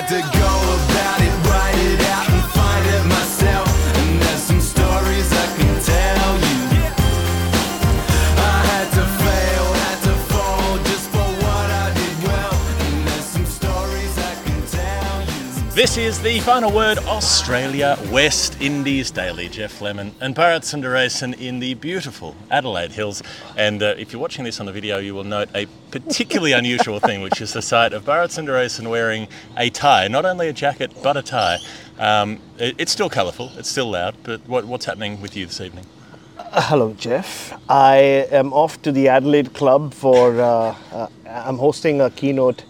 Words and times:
had 0.00 0.06
to 0.08 0.37
is 15.98 16.20
the 16.22 16.38
final 16.40 16.70
word 16.70 16.96
Australia 16.98 17.98
West 18.12 18.60
Indies 18.60 19.10
Daily. 19.10 19.48
Geoff 19.48 19.80
Lemon 19.80 20.14
and 20.20 20.34
Bharat 20.34 20.60
Sundaresan 20.62 21.38
in 21.40 21.58
the 21.58 21.74
beautiful 21.74 22.36
Adelaide 22.52 22.92
Hills. 22.92 23.20
And 23.56 23.82
uh, 23.82 23.94
if 23.98 24.12
you're 24.12 24.22
watching 24.22 24.44
this 24.44 24.60
on 24.60 24.66
the 24.66 24.72
video, 24.72 24.98
you 24.98 25.14
will 25.14 25.24
note 25.24 25.48
a 25.56 25.66
particularly 25.90 26.52
unusual 26.52 27.00
thing, 27.00 27.20
which 27.20 27.40
is 27.40 27.52
the 27.52 27.62
sight 27.62 27.92
of 27.92 28.04
Bharat 28.04 28.28
Sundaresan 28.28 28.88
wearing 28.88 29.26
a 29.56 29.70
tie, 29.70 30.06
not 30.08 30.24
only 30.24 30.48
a 30.48 30.52
jacket, 30.52 30.92
but 31.02 31.16
a 31.16 31.22
tie. 31.22 31.58
Um, 31.98 32.38
it- 32.58 32.76
it's 32.78 32.92
still 32.92 33.10
colourful, 33.10 33.50
it's 33.56 33.68
still 33.68 33.90
loud, 33.90 34.14
but 34.22 34.46
what, 34.48 34.66
what's 34.66 34.84
happening 34.84 35.20
with 35.20 35.36
you 35.36 35.46
this 35.46 35.60
evening? 35.60 35.84
Hello, 36.38 36.94
Geoff. 36.94 37.52
I 37.68 37.96
am 38.30 38.52
off 38.52 38.80
to 38.82 38.92
the 38.92 39.08
Adelaide 39.08 39.52
Club 39.52 39.92
for. 39.92 40.40
Uh, 40.40 40.74
uh, 40.92 41.08
I'm 41.26 41.58
hosting 41.58 42.00
a 42.00 42.08
keynote 42.10 42.62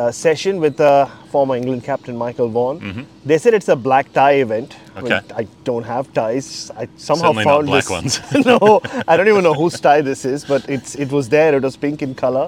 uh, 0.00 0.10
session 0.10 0.60
with 0.64 0.80
uh, 0.80 1.06
former 1.32 1.54
England 1.60 1.82
captain 1.84 2.16
Michael 2.16 2.48
Vaughan. 2.56 3.06
They 3.30 3.38
said 3.38 3.52
it's 3.58 3.68
a 3.68 3.76
black 3.76 4.06
tie 4.12 4.38
event. 4.46 4.70
I 4.74 5.00
Mm-hmm. 5.00 5.06
Okay. 5.06 5.20
I 5.42 5.44
don't 5.68 5.84
have 5.84 6.04
ties. 6.12 6.70
I 6.82 6.88
somehow 6.96 7.28
Certainly 7.32 7.44
found 7.44 7.66
black 7.72 7.84
this. 7.84 7.90
ones. 7.98 8.46
no, 8.52 8.80
I 9.08 9.16
don't 9.16 9.28
even 9.34 9.44
know 9.48 9.54
whose 9.62 9.78
tie 9.86 10.00
this 10.10 10.24
is, 10.24 10.44
but 10.52 10.68
it's 10.76 10.90
it 11.04 11.10
was 11.18 11.28
there. 11.36 11.54
It 11.58 11.62
was 11.68 11.76
pink 11.84 12.02
in 12.06 12.14
color. 12.14 12.46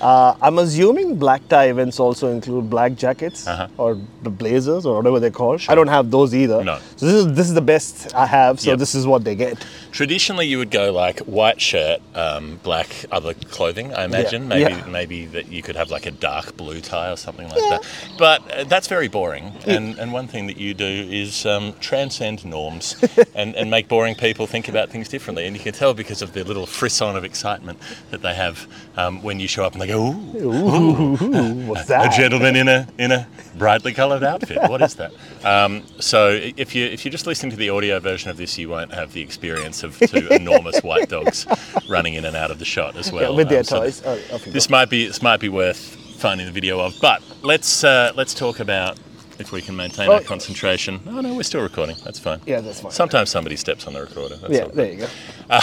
Uh, 0.00 0.34
I'm 0.46 0.58
assuming 0.60 1.16
black 1.24 1.42
tie 1.48 1.66
events 1.74 2.00
also 2.04 2.28
include 2.36 2.70
black 2.74 2.92
jackets 3.04 3.46
Uh-huh. 3.46 3.66
or 3.76 3.90
the 4.22 4.30
blazers 4.42 4.86
or 4.86 4.94
whatever 4.98 5.18
they're 5.24 5.36
called. 5.42 5.60
I 5.68 5.74
don't 5.80 5.92
have 5.96 6.10
those 6.16 6.34
either. 6.42 6.60
No. 6.64 6.78
So 7.00 7.06
this 7.06 7.14
is 7.14 7.32
this 7.34 7.48
is 7.48 7.54
the 7.54 7.62
best 7.62 8.14
I 8.14 8.26
have. 8.26 8.60
So 8.60 8.70
Yep. 8.72 8.78
this 8.78 8.94
is 8.94 9.06
what 9.06 9.24
they 9.24 9.34
get. 9.34 9.56
Traditionally, 9.90 10.46
you 10.46 10.58
would 10.58 10.70
go 10.70 10.92
like 10.92 11.20
white 11.20 11.58
shirt, 11.58 12.00
um, 12.14 12.60
black 12.62 12.88
other 13.10 13.32
clothing. 13.32 13.94
I 13.94 14.04
imagine 14.04 14.48
maybe 14.48 14.70
yeah. 14.74 14.84
maybe 14.86 15.24
that 15.26 15.50
you 15.50 15.62
could 15.62 15.76
have 15.76 15.90
like 15.90 16.04
a 16.04 16.10
dark 16.10 16.58
blue 16.58 16.82
tie 16.82 17.10
or 17.10 17.16
something 17.16 17.48
like 17.48 17.64
that. 17.70 17.86
But 18.18 18.50
uh, 18.52 18.64
that's 18.64 18.86
very 18.86 19.08
boring. 19.08 19.52
And 19.66 19.98
and 19.98 20.12
one 20.12 20.28
thing 20.28 20.46
that 20.48 20.58
you 20.58 20.74
do 20.74 20.84
is 20.84 21.46
um, 21.46 21.72
transcend 21.80 22.44
norms 22.44 22.96
and, 23.34 23.56
and 23.56 23.70
make 23.70 23.88
boring 23.88 24.14
people 24.14 24.46
think 24.46 24.68
about 24.68 24.90
things 24.90 25.08
differently. 25.08 25.46
And 25.46 25.56
you 25.56 25.62
can 25.62 25.72
tell 25.72 25.94
because 25.94 26.20
of 26.20 26.34
the 26.34 26.44
little 26.44 26.66
frisson 26.66 27.16
of 27.16 27.24
excitement 27.24 27.78
that 28.10 28.20
they 28.20 28.34
have 28.34 28.66
um, 28.98 29.22
when 29.22 29.40
you 29.40 29.48
show 29.48 29.64
up 29.64 29.72
and 29.72 29.80
they 29.80 29.86
go, 29.86 30.00
"Ooh, 30.04 30.36
Ooh, 30.36 31.66
what's 31.66 31.86
that? 31.86 32.12
a 32.12 32.16
gentleman 32.16 32.56
in 32.56 32.68
a 32.68 32.86
in 32.98 33.10
a 33.10 33.26
brightly 33.56 33.94
coloured 33.94 34.22
outfit. 34.22 34.58
What 34.68 34.82
is 34.82 34.96
that? 34.96 35.12
Um, 35.44 35.82
so 35.98 36.28
if 36.56 36.74
you 36.74 36.89
if 36.90 37.04
you're 37.04 37.12
just 37.12 37.26
listening 37.26 37.50
to 37.50 37.56
the 37.56 37.70
audio 37.70 37.98
version 38.00 38.30
of 38.30 38.36
this, 38.36 38.58
you 38.58 38.68
won't 38.68 38.92
have 38.92 39.12
the 39.12 39.20
experience 39.22 39.82
of 39.82 39.98
two 39.98 40.28
enormous 40.30 40.80
white 40.82 41.08
dogs 41.08 41.46
running 41.88 42.14
in 42.14 42.24
and 42.24 42.36
out 42.36 42.50
of 42.50 42.58
the 42.58 42.64
shot 42.64 42.96
as 42.96 43.10
well. 43.12 43.30
Yeah, 43.30 43.36
with 43.36 43.48
their 43.48 43.58
Um, 43.60 43.64
so 43.64 43.80
toys. 43.80 44.02
Oh, 44.04 44.38
this 44.46 44.68
might 44.68 44.90
be 44.90 45.06
this 45.06 45.22
might 45.22 45.40
be 45.40 45.48
worth 45.48 45.78
finding 46.18 46.46
the 46.46 46.52
video 46.52 46.80
of. 46.80 46.94
But 47.00 47.22
let's 47.42 47.84
uh, 47.84 48.12
let's 48.16 48.34
talk 48.34 48.60
about 48.60 48.98
if 49.38 49.52
we 49.52 49.62
can 49.62 49.74
maintain 49.74 50.08
Oh. 50.10 50.14
our 50.14 50.20
concentration. 50.20 51.00
Oh 51.06 51.20
no, 51.22 51.34
we're 51.34 51.42
still 51.44 51.62
recording. 51.62 51.96
That's 52.04 52.18
fine. 52.18 52.40
Yeah, 52.44 52.60
that's 52.60 52.80
fine. 52.80 52.92
Sometimes 52.92 53.30
somebody 53.30 53.56
steps 53.56 53.86
on 53.86 53.94
the 53.94 54.00
recorder. 54.02 54.36
That's 54.36 54.52
yeah, 54.52 54.66
there 54.66 54.92
you 54.92 54.98
go. 54.98 55.08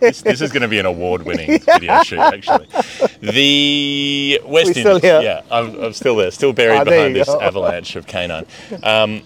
This, 0.00 0.20
this 0.20 0.40
is 0.42 0.52
going 0.52 0.62
to 0.62 0.68
be 0.68 0.78
an 0.78 0.84
award-winning 0.84 1.60
video 1.66 2.02
shoot, 2.02 2.18
actually. 2.18 2.66
The 3.22 4.38
West 4.44 4.76
Indies. 4.76 5.00
here? 5.00 5.20
Yeah, 5.22 5.42
I'm, 5.50 5.74
I'm 5.82 5.92
still 5.94 6.14
there, 6.16 6.30
still 6.30 6.52
buried 6.52 6.80
Ah, 6.80 6.84
behind 6.84 7.16
this 7.16 7.26
go. 7.26 7.40
avalanche 7.40 7.96
of 7.96 8.06
canine. 8.06 8.44
Um, 8.82 9.22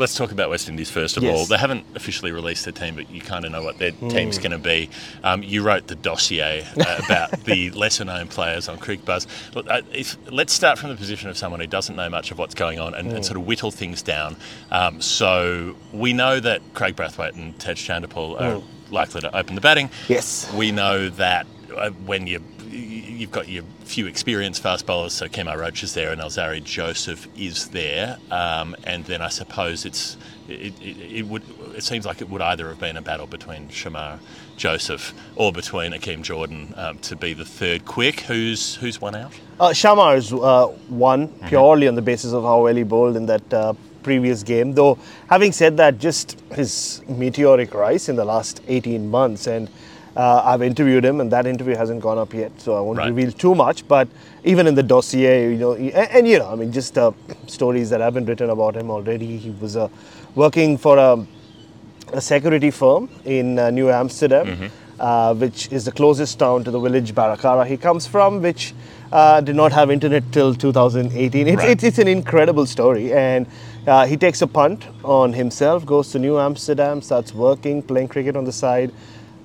let's 0.00 0.14
talk 0.16 0.32
about 0.32 0.48
West 0.50 0.68
Indies 0.68 0.90
first 0.90 1.16
of 1.18 1.22
Yes. 1.22 1.38
all. 1.38 1.44
They 1.46 1.58
haven't 1.58 1.84
officially 1.94 2.32
released 2.32 2.64
their 2.64 2.72
team, 2.72 2.94
but 2.96 3.10
you 3.10 3.20
kind 3.20 3.44
of 3.44 3.52
know 3.52 3.62
what 3.62 3.78
their 3.78 3.92
Hmm. 3.92 4.08
team's 4.08 4.38
going 4.38 4.50
to 4.52 4.58
be. 4.58 4.88
Um, 5.22 5.42
you 5.42 5.62
wrote 5.62 5.86
the 5.88 5.94
dossier 5.94 6.66
uh, 6.80 7.00
about 7.04 7.30
the 7.44 7.70
lesser-known 7.70 8.28
players 8.28 8.68
on 8.68 8.78
Cricbuzz. 8.78 9.26
Look, 9.54 9.66
uh, 9.68 9.82
if, 9.92 10.16
let's 10.30 10.52
start 10.54 10.78
from 10.78 10.88
the 10.88 10.96
position 10.96 11.28
of 11.28 11.36
someone 11.36 11.60
who 11.60 11.66
doesn't 11.66 11.94
know 11.96 12.08
much 12.08 12.30
of 12.30 12.38
what's 12.38 12.54
going 12.54 12.80
on 12.80 12.94
and, 12.94 13.10
Hmm. 13.10 13.16
and 13.16 13.24
sort 13.26 13.36
of 13.36 13.46
whittle 13.46 13.70
things 13.70 14.00
down. 14.02 14.36
Um, 14.72 15.00
so 15.02 15.76
we 15.92 16.12
know 16.14 16.40
that 16.40 16.62
Kraigg 16.74 16.96
Brathwaite 16.96 17.34
and 17.36 17.56
Tej 17.58 17.74
Chanderpaul 17.74 18.40
are 18.40 18.54
Hmm. 18.60 18.94
likely 18.94 19.20
to 19.20 19.36
open 19.36 19.54
the 19.54 19.60
batting. 19.60 19.90
Yes. 20.08 20.50
We 20.54 20.72
know 20.72 21.10
that 21.10 21.46
uh, 21.76 21.90
when 22.06 22.26
you 22.26 22.40
you've 22.70 23.30
got 23.32 23.48
your 23.48 23.64
few 23.84 24.06
experienced 24.06 24.62
fast 24.62 24.86
bowlers, 24.86 25.12
so 25.12 25.26
Kemar 25.26 25.58
Roach 25.58 25.82
is 25.82 25.94
there 25.94 26.12
and 26.12 26.20
Alzarri 26.20 26.62
Joseph 26.62 27.26
is 27.36 27.68
there, 27.68 28.18
um, 28.30 28.76
and 28.84 29.04
then 29.04 29.20
I 29.22 29.28
suppose 29.28 29.84
it's 29.84 30.16
it, 30.48 30.72
it, 30.80 30.96
it 31.18 31.26
would 31.26 31.42
it 31.76 31.82
seems 31.82 32.06
like 32.06 32.20
it 32.20 32.28
would 32.28 32.40
either 32.42 32.68
have 32.68 32.78
been 32.80 32.96
a 32.96 33.02
battle 33.02 33.26
between 33.26 33.68
Shamar 33.68 34.18
Joseph 34.56 35.12
or 35.36 35.52
between 35.52 35.92
Akeem 35.92 36.22
Jordan 36.22 36.72
um, 36.76 36.98
to 37.00 37.16
be 37.16 37.32
the 37.34 37.44
third 37.44 37.84
quick. 37.84 38.20
Who's 38.20 38.76
who's 38.76 39.00
one 39.00 39.14
out? 39.14 39.32
Uh, 39.58 39.68
Shamar 39.70 40.16
is 40.16 40.32
uh, 40.32 40.68
won 40.88 41.28
Mm-hmm. 41.28 41.48
purely 41.48 41.88
on 41.88 41.94
the 41.94 42.02
basis 42.02 42.32
of 42.32 42.44
how 42.44 42.62
well 42.64 42.74
he 42.74 42.82
bowled 42.82 43.16
in 43.16 43.26
that 43.26 43.52
uh, 43.54 43.74
previous 44.02 44.42
game. 44.42 44.72
Though, 44.72 44.98
having 45.28 45.52
said 45.52 45.76
that, 45.78 45.98
just 45.98 46.40
his 46.54 47.02
meteoric 47.08 47.74
rise 47.74 48.08
in 48.08 48.16
the 48.16 48.24
last 48.24 48.60
18 48.68 49.10
months, 49.10 49.46
and 49.46 49.68
uh, 50.16 50.42
I've 50.44 50.62
interviewed 50.62 51.04
him, 51.04 51.20
and 51.20 51.30
that 51.32 51.46
interview 51.46 51.74
hasn't 51.76 52.00
gone 52.00 52.18
up 52.18 52.34
yet, 52.34 52.52
so 52.58 52.76
I 52.76 52.80
won't 52.80 52.98
Right. 52.98 53.08
reveal 53.08 53.32
too 53.32 53.54
much. 53.54 53.86
But 53.86 54.08
even 54.44 54.66
in 54.66 54.74
the 54.74 54.82
dossier, 54.82 55.50
you 55.52 55.58
know, 55.58 55.72
and, 55.74 55.92
and, 55.94 56.28
you 56.28 56.38
know, 56.38 56.48
I 56.50 56.54
mean, 56.56 56.72
just 56.72 56.98
uh, 56.98 57.12
stories 57.46 57.90
that 57.90 58.00
have 58.00 58.14
been 58.14 58.24
written 58.26 58.50
about 58.50 58.76
him 58.76 58.90
already. 58.90 59.36
He 59.36 59.50
was 59.60 59.76
uh, 59.76 59.88
working 60.34 60.76
for 60.78 60.98
a 60.98 61.24
a 62.12 62.20
security 62.20 62.72
firm 62.72 63.08
in 63.24 63.56
uh, 63.56 63.70
New 63.70 63.88
Amsterdam, 63.88 64.68
uh, 64.98 65.32
which 65.34 65.70
is 65.70 65.84
the 65.84 65.92
closest 65.92 66.40
town 66.40 66.64
to 66.64 66.70
the 66.72 66.80
village 66.80 67.14
Baracara 67.14 67.64
he 67.64 67.76
comes 67.76 68.04
from, 68.04 68.42
which 68.42 68.74
uh, 69.12 69.40
did 69.40 69.54
not 69.54 69.70
have 69.70 69.92
internet 69.92 70.24
till 70.32 70.52
2018. 70.52 71.46
It's, 71.46 71.56
Right. 71.62 71.70
it's, 71.70 71.84
it's 71.84 71.98
an 72.00 72.08
incredible 72.08 72.66
story. 72.66 73.12
And 73.12 73.46
uh, 73.86 74.06
he 74.06 74.16
takes 74.16 74.42
a 74.42 74.48
punt 74.48 74.88
on 75.04 75.32
himself, 75.34 75.86
goes 75.86 76.10
to 76.10 76.18
New 76.18 76.36
Amsterdam, 76.40 77.00
starts 77.00 77.32
working, 77.32 77.80
playing 77.80 78.08
cricket 78.08 78.34
on 78.34 78.42
the 78.44 78.52
side. 78.52 78.90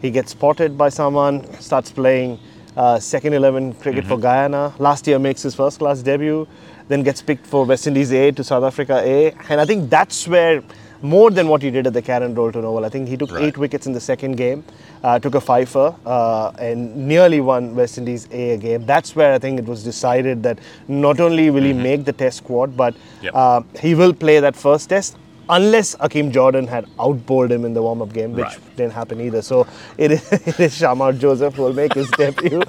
He 0.02 0.12
gets 0.12 0.32
spotted 0.32 0.78
by 0.78 0.90
someone, 0.90 1.44
starts 1.60 1.92
playing 1.92 2.40
uh, 2.78 3.00
second 3.00 3.34
11 3.34 3.74
cricket 3.76 4.06
for 4.06 4.18
Guyana. 4.18 4.74
Last 4.80 5.08
year 5.08 5.18
makes 5.20 5.42
his 5.42 5.56
first 5.56 5.80
class 5.80 6.02
debut, 6.02 6.48
then 6.88 7.04
gets 7.04 7.22
picked 7.22 7.46
for 7.48 7.66
West 7.66 7.88
Indies 7.88 8.12
A 8.14 8.32
to 8.32 8.44
South 8.44 8.64
Africa 8.64 9.02
A. 9.04 9.32
And 9.50 9.60
I 9.62 9.66
think 9.66 9.90
that's 9.90 10.28
where 10.28 10.62
more 11.02 11.30
than 11.32 11.48
what 11.48 11.62
he 11.62 11.70
did 11.72 11.86
at 11.88 11.94
the 11.94 12.02
Karen 12.02 12.34
Rolton 12.36 12.64
Oval. 12.66 12.84
I 12.86 12.90
think 12.90 13.08
he 13.08 13.16
took 13.18 13.32
Right. 13.32 13.44
eight 13.44 13.58
wickets 13.58 13.86
in 13.86 13.94
the 13.94 14.00
second 14.00 14.36
game, 14.38 14.64
uh, 15.04 15.20
took 15.20 15.36
a 15.36 15.42
fifer, 15.42 15.94
uh, 16.06 16.52
and 16.58 16.96
nearly 17.08 17.42
won 17.42 17.76
West 17.76 17.98
Indies 17.98 18.28
A 18.32 18.58
game. 18.58 18.86
That's 18.86 19.16
where 19.16 19.34
I 19.34 19.40
think 19.40 19.60
it 19.60 19.66
was 19.66 19.84
decided 19.84 20.42
that 20.44 20.60
not 20.88 21.20
only 21.20 21.50
will 21.50 21.64
he 21.64 21.74
make 21.74 22.06
the 22.06 22.14
Test 22.14 22.38
squad, 22.38 22.76
but 22.76 22.94
Mm-hmm. 22.96 23.26
Yep. 23.26 23.34
uh, 23.36 23.62
he 23.80 23.94
will 23.96 24.14
play 24.14 24.40
that 24.40 24.56
first 24.56 24.90
Test. 24.90 25.18
Unless 25.50 25.96
Akeem 25.98 26.32
Jordan 26.32 26.68
had 26.68 26.86
outbowled 27.00 27.52
him 27.52 27.66
in 27.66 27.74
the 27.74 27.82
warm-up 27.82 28.12
game, 28.14 28.34
which 28.34 28.46
Right. 28.46 28.76
didn't 28.78 28.94
happen 28.94 29.22
either. 29.22 29.42
So 29.42 29.68
it 29.98 30.12
is, 30.12 30.32
it 30.48 30.60
is 30.60 30.74
Shamar 30.80 31.18
Joseph 31.18 31.54
who 31.56 31.64
will 31.64 31.74
make 31.74 31.94
his 31.94 32.10
debut, 32.12 32.62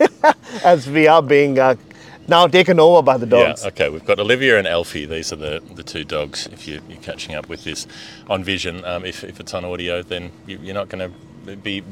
as 0.64 0.88
we 0.88 1.06
are 1.06 1.22
being 1.22 1.58
uh, 1.58 1.74
now 2.28 2.46
taken 2.46 2.78
over 2.78 3.02
by 3.02 3.16
the 3.16 3.26
dogs. 3.26 3.62
Yeah, 3.62 3.68
okay. 3.68 3.88
We've 3.88 4.04
got 4.04 4.20
Olivia 4.20 4.58
and 4.58 4.66
Alfie. 4.68 5.06
These 5.06 5.32
are 5.32 5.36
the, 5.36 5.62
the 5.74 5.82
two 5.82 6.04
dogs. 6.04 6.46
If 6.52 6.68
you, 6.68 6.80
you're 6.88 7.00
catching 7.00 7.34
up 7.34 7.48
with 7.48 7.64
this 7.64 7.86
on 8.28 8.44
vision, 8.44 8.84
um, 8.84 9.04
if, 9.04 9.24
if 9.24 9.40
it's 9.40 9.54
on 9.54 9.64
audio, 9.64 10.02
then 10.02 10.30
you, 10.46 10.58
you're 10.62 10.74
not 10.74 10.88
going 10.88 11.10
to 11.46 11.56
be. 11.56 11.82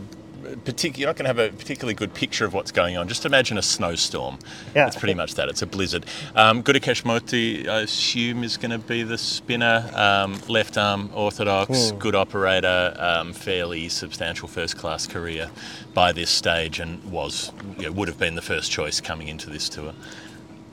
You're 0.44 1.06
not 1.08 1.16
going 1.16 1.24
to 1.24 1.26
have 1.26 1.38
a 1.38 1.50
particularly 1.50 1.94
good 1.94 2.14
picture 2.14 2.44
of 2.44 2.54
what's 2.54 2.70
going 2.70 2.96
on. 2.96 3.08
Just 3.08 3.26
imagine 3.26 3.58
a 3.58 3.62
snowstorm. 3.62 4.38
Yeah. 4.74 4.86
It's 4.86 4.96
pretty 4.96 5.14
much 5.14 5.34
that. 5.34 5.48
It's 5.48 5.62
a 5.62 5.66
blizzard. 5.66 6.06
Um, 6.34 6.62
Gudakesh 6.62 7.04
Moti, 7.04 7.68
I 7.68 7.80
assume, 7.80 8.44
is 8.44 8.56
going 8.56 8.70
to 8.70 8.78
be 8.78 9.02
the 9.02 9.18
spinner. 9.18 9.90
Um, 9.94 10.40
left 10.48 10.78
arm, 10.78 11.10
orthodox, 11.14 11.92
good 11.92 12.14
operator, 12.14 12.94
um, 12.98 13.32
fairly 13.32 13.88
substantial 13.88 14.48
first 14.48 14.76
class 14.76 15.06
career 15.06 15.50
by 15.94 16.12
this 16.12 16.30
stage, 16.30 16.78
and 16.80 17.02
was 17.10 17.52
you 17.76 17.84
know, 17.84 17.92
would 17.92 18.08
have 18.08 18.18
been 18.18 18.34
the 18.34 18.42
first 18.42 18.70
choice 18.70 19.00
coming 19.00 19.28
into 19.28 19.50
this 19.50 19.68
tour. 19.68 19.92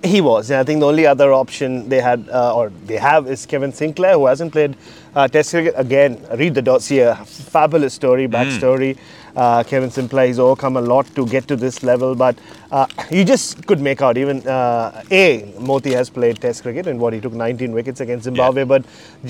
He 0.03 0.21
was. 0.21 0.51
And 0.51 0.59
I 0.59 0.63
think 0.63 0.81
the 0.81 0.87
only 0.87 1.07
other 1.07 1.33
option 1.33 1.89
they 1.89 1.99
had, 1.99 2.29
uh, 2.29 2.55
or 2.55 2.69
they 2.69 2.97
have, 2.97 3.27
is 3.27 3.45
Kevin 3.45 3.71
Sinclair, 3.71 4.13
who 4.13 4.27
hasn't 4.27 4.51
played 4.51 4.77
uh, 5.15 5.27
Test 5.27 5.51
cricket. 5.51 5.73
Again, 5.77 6.23
read 6.33 6.53
the 6.53 6.61
dossier. 6.61 7.15
Fabulous 7.25 7.95
story, 7.95 8.27
backstory. 8.27 8.95
Uh, 8.95 8.99
Uh, 9.35 9.63
Kevin 9.63 9.91
Sinclair 9.91 10.27
has 10.27 10.39
overcome 10.39 10.77
a 10.77 10.81
lot 10.81 11.05
to 11.15 11.25
get 11.27 11.47
to 11.49 11.55
this 11.55 11.83
level, 11.83 12.15
but 12.15 12.37
uh, 12.75 12.85
you 13.17 13.23
just 13.23 13.65
could 13.67 13.79
make 13.87 14.01
out 14.05 14.17
even 14.17 14.37
uh, 14.47 15.01
a 15.09 15.25
Moti 15.69 15.91
has 15.99 16.09
played 16.09 16.39
Test 16.45 16.61
cricket 16.63 16.87
and 16.87 16.99
what 16.99 17.13
he 17.13 17.21
took 17.25 17.31
19 17.33 17.71
wickets 17.71 18.01
against 18.01 18.25
Zimbabwe, 18.25 18.63
but 18.65 18.83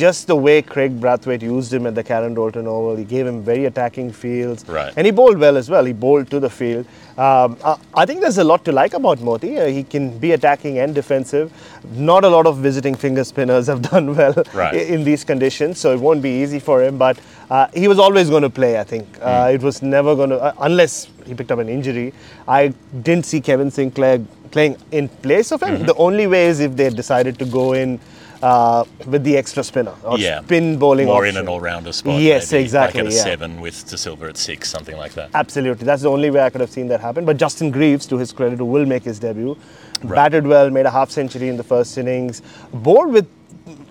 just 0.03 0.25
the 0.31 0.35
way 0.35 0.61
Kraigg 0.63 0.99
Brathwaite 0.99 1.43
used 1.43 1.71
him 1.77 1.85
at 1.85 1.93
the 1.99 2.03
Karen 2.03 2.33
Rolton 2.33 2.65
Oval, 2.75 2.95
he 2.95 3.03
gave 3.03 3.27
him 3.31 3.43
very 3.43 3.65
attacking 3.65 4.11
fields, 4.11 4.67
Right. 4.67 4.93
and 4.97 5.05
he 5.05 5.11
bowled 5.11 5.37
well 5.37 5.57
as 5.57 5.69
well. 5.69 5.85
He 5.85 5.93
bowled 5.93 6.29
to 6.31 6.39
the 6.39 6.49
field. 6.49 6.85
Um, 7.17 7.57
uh, 7.63 7.77
I 7.93 8.05
think 8.05 8.21
there's 8.21 8.39
a 8.39 8.43
lot 8.43 8.65
to 8.65 8.71
like 8.71 8.93
about 8.93 9.21
Moti. 9.21 9.57
Uh, 9.59 9.67
he 9.67 9.83
can 9.83 10.17
be 10.17 10.31
attacking 10.31 10.79
and 10.79 10.95
defensive. 10.95 11.51
Not 11.93 12.25
a 12.25 12.29
lot 12.29 12.45
of 12.47 12.57
visiting 12.57 12.95
finger 12.95 13.23
spinners 13.23 13.67
have 13.67 13.81
done 13.93 14.15
well 14.15 14.33
Right. 14.53 14.73
i- 14.73 14.87
in 14.95 15.03
these 15.05 15.23
conditions, 15.23 15.79
so 15.79 15.93
it 15.93 15.99
won't 15.99 16.21
be 16.21 16.31
easy 16.41 16.59
for 16.59 16.83
him. 16.83 16.97
But 16.97 17.19
uh, 17.49 17.67
he 17.73 17.87
was 17.87 17.99
always 17.99 18.29
going 18.29 18.41
to 18.41 18.49
play. 18.49 18.79
I 18.79 18.83
think 18.83 19.07
uh, 19.21 19.51
it 19.53 19.61
was 19.61 19.81
never 19.81 20.15
going 20.15 20.31
to, 20.31 20.39
uh, 20.41 20.53
unless 20.61 21.07
he 21.25 21.33
picked 21.33 21.51
up 21.51 21.59
an 21.59 21.69
injury. 21.69 22.13
I 22.47 22.69
didn't 23.01 23.25
see 23.25 23.41
Kevin 23.41 23.71
Sinclair 23.71 24.19
playing 24.51 24.77
in 24.91 25.07
place 25.09 25.51
of 25.51 25.61
him. 25.61 25.85
The 25.85 25.95
only 25.95 26.27
way 26.27 26.47
is 26.47 26.59
if 26.59 26.75
they 26.75 26.89
decided 26.89 27.37
to 27.39 27.45
go 27.45 27.73
in. 27.73 27.99
Uh, 28.43 28.83
with 29.07 29.23
the 29.23 29.35
extra 29.35 29.63
spinner 29.63 29.93
or 30.03 30.19
yeah. 30.19 30.41
spin 30.41 30.77
bowling 30.77 31.07
More 31.07 31.23
option. 31.25 31.37
in 31.37 31.43
an 31.43 31.47
all-rounder 31.47 31.91
spot. 31.93 32.19
Yes, 32.21 32.51
maybe, 32.51 32.63
exactly, 32.63 32.99
Like 33.01 33.07
at 33.07 33.13
a 33.13 33.15
yeah. 33.15 33.23
seven 33.23 33.61
with 33.61 33.89
Da 33.89 33.95
Silva 33.95 34.25
at 34.27 34.37
six, 34.37 34.69
something 34.69 34.95
like 34.97 35.13
that. 35.13 35.29
Absolutely. 35.33 35.83
That's 35.85 36.03
the 36.03 36.11
only 36.11 36.29
way 36.29 36.41
I 36.41 36.49
could 36.51 36.61
have 36.61 36.69
seen 36.69 36.87
that 36.89 36.99
happen. 36.99 37.25
But 37.25 37.37
Justin 37.37 37.71
Greaves, 37.71 38.05
to 38.07 38.17
his 38.17 38.31
credit, 38.33 38.59
who 38.59 38.65
will 38.65 38.85
make 38.85 39.03
his 39.03 39.19
debut, 39.19 39.57
batted 40.03 40.45
well, 40.45 40.69
made 40.69 40.85
a 40.85 40.91
half 40.91 41.09
century 41.09 41.47
in 41.47 41.57
the 41.57 41.63
first 41.63 41.97
innings. 41.97 42.43
Bowled 42.71 43.13
with, 43.13 43.27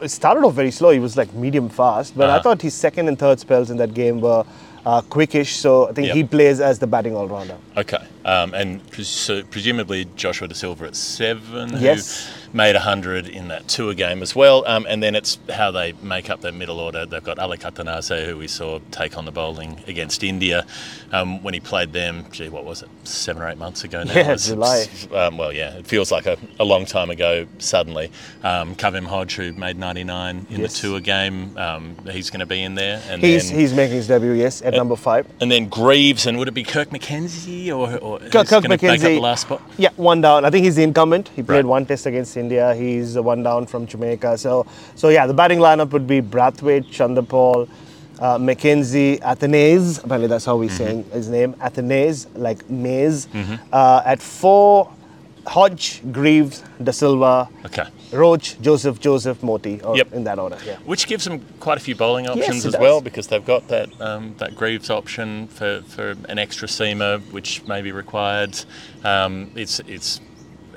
started 0.07 0.45
off 0.45 0.55
very 0.55 0.71
slow. 0.71 0.91
He 0.91 1.01
was 1.01 1.17
like 1.17 1.33
medium 1.35 1.69
fast. 1.69 2.17
But 2.17 2.29
I 2.29 2.35
Uh-huh. 2.35 2.43
thought 2.43 2.63
his 2.63 2.75
second 2.75 3.09
and 3.09 3.19
third 3.19 3.41
spells 3.41 3.71
in 3.71 3.77
that 3.79 3.93
game 3.95 4.21
were 4.21 4.45
uh, 4.87 5.01
quickish. 5.03 5.53
So 5.55 5.89
I 5.89 5.93
think 5.93 6.09
Yep. 6.09 6.17
he 6.17 6.25
plays 6.25 6.61
as 6.61 6.79
the 6.79 6.87
batting 6.87 7.15
all 7.17 7.27
rounder. 7.29 7.57
Okay, 7.77 7.99
um, 8.25 8.55
and 8.55 8.81
pres- 8.91 9.09
so 9.09 9.43
presumably 9.45 10.07
Joshua 10.17 10.49
Da 10.49 10.55
Silva 10.55 10.87
at 10.87 10.97
seven, 10.97 11.71
Yes. 11.81 12.27
who 12.44 12.44
made 12.55 12.77
hundred 12.77 13.29
in 13.29 13.49
that 13.49 13.67
tour 13.69 13.93
game 13.95 14.23
as 14.23 14.35
well. 14.35 14.65
Um, 14.67 14.87
and 14.89 15.03
then 15.03 15.15
it's 15.17 15.39
how 15.53 15.71
they 15.73 15.93
make 16.03 16.31
up 16.31 16.41
their 16.41 16.53
middle 16.53 16.79
order. 16.79 17.05
They've 17.05 17.23
got 17.23 17.39
Alick 17.39 17.61
Athanaze, 17.61 18.25
who 18.25 18.39
we 18.39 18.47
saw 18.47 18.79
take 18.93 19.19
on 19.19 19.25
the 19.25 19.33
bowling 19.33 19.83
against 19.89 20.23
India 20.23 20.65
um, 21.13 21.43
when 21.43 21.53
he 21.53 21.59
played 21.61 21.93
them. 21.93 22.25
Gee, 22.31 22.49
what 22.49 22.65
was 22.65 22.83
it, 22.83 22.89
seven 23.03 23.43
or 23.43 23.49
eight 23.49 23.59
months 23.59 23.83
ago 23.85 24.05
now? 24.05 24.13
Yeah, 24.15 24.21
It's- 24.21 24.47
July. 24.47 24.87
Um, 25.13 25.37
well, 25.37 25.53
yeah, 25.53 25.75
it 25.75 25.87
feels 25.87 26.13
like 26.13 26.27
a, 26.27 26.39
a 26.61 26.65
long 26.65 26.87
time 26.87 27.11
ago. 27.11 27.47
Suddenly, 27.59 28.13
um, 28.45 28.77
Kavem 28.77 29.05
Hodge, 29.07 29.35
who 29.35 29.53
made 29.53 29.77
ninety 29.77 30.05
nine 30.05 30.47
in 30.49 30.61
Yes. 30.61 30.75
the 30.81 30.89
tour 30.89 31.01
game, 31.01 31.59
um, 31.59 31.97
he's 32.11 32.31
going 32.31 32.41
to 32.41 32.47
be 32.47 32.63
in 32.63 32.77
there. 32.77 33.03
And 33.09 33.21
He's, 33.21 33.51
then, 33.51 33.59
he's 33.59 33.73
making 33.75 33.97
his 33.97 34.07
debut, 34.07 34.31
yes, 34.33 34.63
at 34.63 34.75
number 34.75 34.95
five. 34.97 35.27
and 35.41 35.51
then 35.51 35.69
Greaves, 35.69 36.27
and 36.27 36.39
would 36.39 36.47
it 36.47 36.55
be 36.55 36.63
Kirk 36.63 36.91
McKenzie 36.91 37.69
or, 37.69 37.97
or 37.99 38.19
Kirk, 38.21 38.47
Kirk 38.47 38.49
gonna 38.63 38.69
make 38.69 38.85
up 38.85 38.99
the 39.01 39.07
McKenzie. 39.09 39.21
last 39.21 39.43
spot? 39.43 39.61
Yeah, 39.77 39.89
one 39.97 40.21
down. 40.21 40.45
I 40.45 40.51
think 40.51 40.65
he's 40.65 40.77
the 40.77 40.85
incumbent. 40.85 41.31
He 41.35 41.43
played 41.43 41.57
Right. 41.57 41.65
one 41.65 41.87
test 41.87 42.07
against 42.07 42.37
India. 42.37 42.44
He's 42.51 43.15
the 43.15 43.23
one 43.23 43.43
down 43.43 43.67
from 43.67 43.87
Jamaica. 43.87 44.39
So, 44.39 44.67
so 44.95 45.09
yeah, 45.09 45.27
the 45.27 45.35
batting 45.35 45.59
lineup 45.59 45.91
would 45.91 46.07
be 46.07 46.21
Brathwaite, 46.21 46.87
Chanderpaul, 46.87 47.69
uh, 48.21 48.39
McKenzie, 48.39 49.21
Athanaze. 49.21 49.99
Apparently, 50.05 50.29
that's 50.29 50.45
how 50.45 50.57
we're 50.57 50.69
Mm-hmm. 50.69 50.77
saying 50.77 51.05
his 51.13 51.29
name. 51.29 51.55
Athanaze, 51.55 52.27
like 52.35 52.69
maize. 52.71 53.29
Uh, 53.73 54.03
at 54.05 54.21
four, 54.23 54.91
Hodge, 55.47 56.01
Greaves, 56.11 56.63
Da 56.83 56.91
Silva, 56.93 57.49
Okay. 57.67 57.85
Roach, 58.13 58.59
Joseph, 58.63 58.99
Joseph, 58.99 59.43
Moti, 59.43 59.81
or 59.83 59.95
Yep. 59.97 60.13
in 60.15 60.25
that 60.25 60.39
order. 60.39 60.57
Yeah. 60.65 60.77
Which 60.87 61.07
gives 61.07 61.25
them 61.25 61.45
quite 61.61 61.77
a 61.77 61.81
few 61.81 61.95
bowling 61.95 62.27
options 62.29 62.65
it 62.65 62.69
as 62.69 62.73
does. 62.75 62.81
well 62.81 63.01
because 63.03 63.27
they've 63.27 63.45
got 63.45 63.69
that 63.69 63.89
um, 64.01 64.35
that 64.39 64.55
Greaves 64.57 64.89
option 64.89 65.49
for, 65.49 65.83
for 65.89 66.15
an 66.31 66.39
extra 66.39 66.67
seamer, 66.69 67.21
which 67.33 67.63
may 67.67 67.83
be 67.83 67.93
required. 67.93 68.57
Um, 69.05 69.51
it's 69.55 69.81
it's 69.81 70.21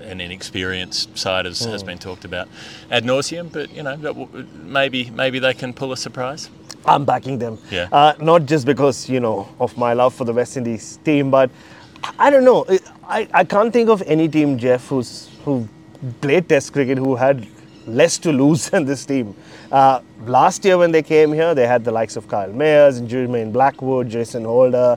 an 0.07 0.21
inexperienced 0.21 1.17
side 1.17 1.45
as 1.45 1.59
has 1.65 1.81
Hmm. 1.81 1.87
been 1.87 1.97
talked 1.97 2.25
about 2.25 2.47
ad 2.91 3.03
nauseum, 3.03 3.51
but 3.51 3.73
you 3.75 3.83
know 3.83 4.29
maybe 4.63 5.09
maybe 5.11 5.39
they 5.39 5.53
can 5.53 5.73
pull 5.73 5.91
a 5.91 5.97
surprise. 5.97 6.49
I'm 6.85 7.03
backing 7.05 7.37
them. 7.39 7.57
Yeah. 7.71 7.87
Uh, 7.91 8.13
not 8.19 8.45
just 8.45 8.65
because 8.65 9.09
you 9.09 9.19
know 9.19 9.47
of 9.59 9.77
my 9.77 9.93
love 9.93 10.13
for 10.13 10.25
the 10.25 10.33
West 10.33 10.57
Indies 10.57 10.99
team, 11.03 11.29
but 11.29 11.49
I 12.17 12.29
don't 12.29 12.45
know. 12.45 12.65
I, 13.07 13.27
I 13.33 13.43
can't 13.43 13.73
think 13.73 13.89
of 13.89 14.01
any 14.05 14.27
team, 14.29 14.57
Geoff, 14.57 14.87
who's 14.87 15.29
who 15.45 15.67
played 16.21 16.47
Test 16.47 16.71
cricket 16.73 16.97
who 16.97 17.15
had 17.15 17.45
less 17.85 18.17
to 18.19 18.31
lose 18.31 18.69
than 18.71 18.85
this 18.85 19.05
team. 19.05 19.35
Uh, 19.71 19.99
last 20.25 20.63
year 20.65 20.77
when 20.77 20.91
they 20.91 21.01
came 21.03 21.33
here, 21.33 21.53
they 21.55 21.67
had 21.67 21.83
the 21.83 21.91
likes 21.91 22.15
of 22.15 22.27
Kyle 22.27 22.49
Mayers 22.49 22.99
and 22.99 23.09
Jermaine 23.09 23.51
Blackwood, 23.51 24.09
Jason 24.09 24.45
Holder, 24.45 24.95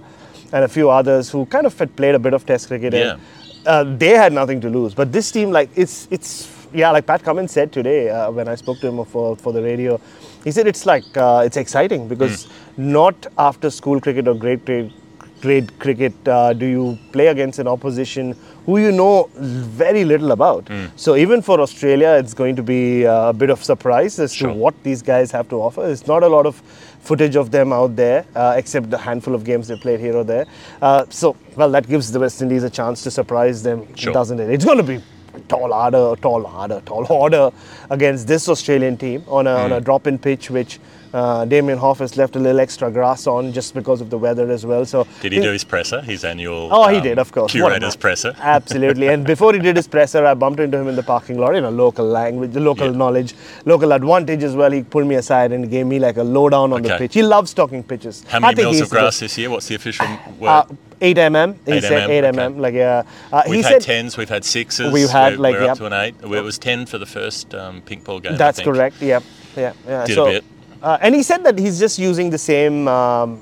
and 0.53 0.65
a 0.65 0.69
few 0.69 0.91
others 0.91 1.31
who 1.31 1.47
kind 1.47 1.67
of 1.67 1.77
had 1.79 1.95
played 1.97 2.15
a 2.15 2.19
bit 2.19 2.35
of 2.35 2.45
Test 2.47 2.69
cricket. 2.69 2.93
Yeah. 2.93 3.13
And, 3.13 3.21
uh, 3.67 3.85
they 3.85 4.11
had 4.11 4.33
nothing 4.33 4.61
to 4.61 4.71
lose. 4.71 4.95
But 4.95 5.13
this 5.13 5.31
team, 5.31 5.51
like 5.51 5.71
it's 5.77 6.09
it's 6.11 6.51
yeah, 6.73 6.91
like 6.91 7.07
Pat 7.07 7.23
Cummins 7.23 7.53
said 7.53 7.73
today 7.73 8.09
uh, 8.09 8.31
when 8.31 8.49
I 8.49 8.55
spoke 8.55 8.81
to 8.81 8.89
him 8.89 9.05
for 9.05 9.37
for 9.37 9.53
the 9.53 9.63
radio, 9.63 10.01
he 10.45 10.51
said 10.51 10.67
it's 10.67 10.87
like 10.87 11.17
uh, 11.17 11.43
it's 11.45 11.57
exciting 11.57 12.09
because 12.09 12.49
not 12.77 13.27
after 13.39 13.71
school 13.71 14.01
cricket 14.01 14.29
or 14.29 14.35
grade 14.35 14.65
grade, 14.65 14.93
grade 15.41 15.79
cricket 15.79 16.13
uh, 16.29 16.53
do 16.53 16.67
you 16.67 16.99
play 17.13 17.29
against 17.29 17.59
an 17.59 17.69
opposition 17.69 18.35
who 18.67 18.79
you 18.79 18.93
know 18.93 19.29
very 19.35 20.05
little 20.05 20.33
about. 20.33 20.69
So 20.97 21.17
even 21.17 21.41
for 21.43 21.61
Australia, 21.61 22.11
it's 22.21 22.35
going 22.35 22.57
to 22.57 22.63
be 22.63 23.07
uh, 23.07 23.31
a 23.31 23.33
bit 23.33 23.51
of 23.51 23.65
surprise 23.65 24.19
as 24.19 24.33
Sure. 24.35 24.49
to 24.51 24.55
what 24.55 24.75
these 24.83 25.03
guys 25.03 25.31
have 25.33 25.49
to 25.49 25.57
offer. 25.57 25.81
There's 25.83 26.07
not 26.07 26.23
a 26.23 26.29
lot 26.29 26.47
of 26.47 26.57
footage 27.01 27.37
of 27.37 27.51
them 27.51 27.73
out 27.73 27.97
there, 27.97 28.27
uh, 28.37 28.55
except 28.57 28.91
the 28.91 28.99
handful 28.99 29.35
of 29.35 29.45
games 29.45 29.69
they 29.69 29.77
played 29.77 29.99
here 30.01 30.15
or 30.17 30.25
there. 30.25 30.47
Uh, 30.83 31.07
so, 31.09 31.35
well, 31.57 31.71
that 31.71 31.89
gives 31.89 32.13
the 32.13 32.21
West 32.21 32.43
Indies 32.43 32.63
a 32.63 32.71
chance 32.71 33.03
to 33.05 33.11
surprise 33.11 33.63
them, 33.63 33.87
Sure. 33.97 34.13
doesn't 34.13 34.39
it? 34.39 34.51
It's 34.51 34.65
going 34.65 34.77
to 34.79 34.85
be 34.85 35.03
tall 35.49 35.73
order, 35.73 36.15
tall 36.21 36.47
order, 36.47 36.83
tall 36.85 37.07
order 37.11 37.51
against 37.89 38.29
this 38.29 38.49
Australian 38.49 38.99
team 38.99 39.25
on 39.27 39.47
a, 39.47 39.57
Hmm. 39.57 39.65
on 39.65 39.73
a 39.73 39.81
drop-in 39.81 40.19
pitch, 40.19 40.51
which 40.51 40.79
uh, 41.13 41.45
Damian 41.45 41.79
Hough 41.79 41.99
has 41.99 42.17
left 42.17 42.37
a 42.37 42.39
little 42.39 42.61
extra 42.61 42.91
grass 42.91 43.27
on 43.27 43.53
just 43.53 43.75
because 43.75 44.01
of 44.01 44.11
the 44.11 44.19
weather 44.19 44.51
as 44.51 44.65
well. 44.65 44.85
So 44.85 45.07
Did 45.21 45.33
he 45.33 45.41
do 45.41 45.51
his 45.53 45.65
presser, 45.65 46.01
his 46.01 46.25
annual? 46.25 46.69
Oh, 46.71 46.89
he 46.89 46.99
um, 46.99 47.03
did, 47.03 47.19
of 47.19 47.33
course. 47.33 47.53
Curator's 47.53 47.97
presser. 47.97 48.35
Absolutely. 48.41 49.09
And 49.09 49.27
before 49.27 49.53
he 49.53 49.59
did 49.59 49.77
his 49.77 49.89
presser, 49.89 50.25
I 50.25 50.35
bumped 50.35 50.61
into 50.61 50.79
him 50.79 50.89
in 50.89 50.97
the 50.97 51.03
parking 51.03 51.39
lot 51.39 51.55
in 51.55 51.65
a 51.65 51.71
local 51.71 52.07
language, 52.07 52.55
local 52.55 52.91
Yeah. 52.91 52.97
knowledge, 52.97 53.35
local 53.65 53.93
advantage 53.93 54.43
as 54.43 54.55
well. 54.55 54.71
He 54.71 54.83
pulled 54.83 55.07
me 55.07 55.17
aside 55.17 55.53
and 55.53 55.69
gave 55.71 55.87
me 55.87 55.99
like 55.99 56.17
a 56.17 56.23
lowdown 56.23 56.73
on 56.73 56.83
the 56.83 56.97
pitch. 56.97 57.15
He 57.15 57.23
loves 57.23 57.55
talking 57.55 57.83
pitches. 57.83 58.25
How 58.29 58.41
many 58.41 58.63
mils 58.63 58.81
of 58.81 58.91
grass 58.91 59.19
the- 59.19 59.25
this 59.25 59.39
year? 59.39 59.51
What's 59.51 59.69
the 59.69 59.75
official 59.75 60.07
word? 60.39 60.49
Uh, 60.49 60.65
8 61.03 61.17
mm. 61.17 61.57
He 61.65 61.73
8 61.73 61.83
said 61.83 62.09
mm, 62.09 62.13
8 62.13 62.25
okay. 62.25 62.39
mm. 62.39 62.59
Like, 62.59 62.75
yeah. 62.75 63.03
Uh, 63.33 63.43
he 63.45 63.51
We've 63.51 63.65
said 63.65 63.73
had 63.73 63.83
tens, 63.83 64.17
we've 64.17 64.29
had 64.29 64.45
sixes. 64.45 64.93
We've 64.93 65.09
had, 65.09 65.33
we're, 65.33 65.39
like, 65.39 65.55
we're 65.55 65.69
up 65.71 65.79
to 65.79 65.87
an 65.87 65.93
eight. 65.95 66.15
It 66.23 66.27
was 66.27 66.59
ten 66.59 66.87
for 66.87 66.99
the 66.99 67.07
first 67.07 67.55
um, 67.55 67.81
pink 67.83 68.05
ball 68.05 68.21
game. 68.21 68.37
That's 68.37 68.61
correct. 68.61 69.01
Yep. 69.01 69.23
Yeah. 69.57 69.73
Yeah. 69.87 70.05
Did 70.05 70.13
a 70.13 70.15
so, 70.15 70.25
bit. 70.27 70.45
Uh, 70.83 70.99
and 71.01 71.15
he 71.15 71.23
said 71.23 71.45
that 71.45 71.59
he's 71.59 71.79
just 71.79 71.99
using 71.99 72.31
the 72.31 72.39
same 72.39 72.89
um, 72.89 73.41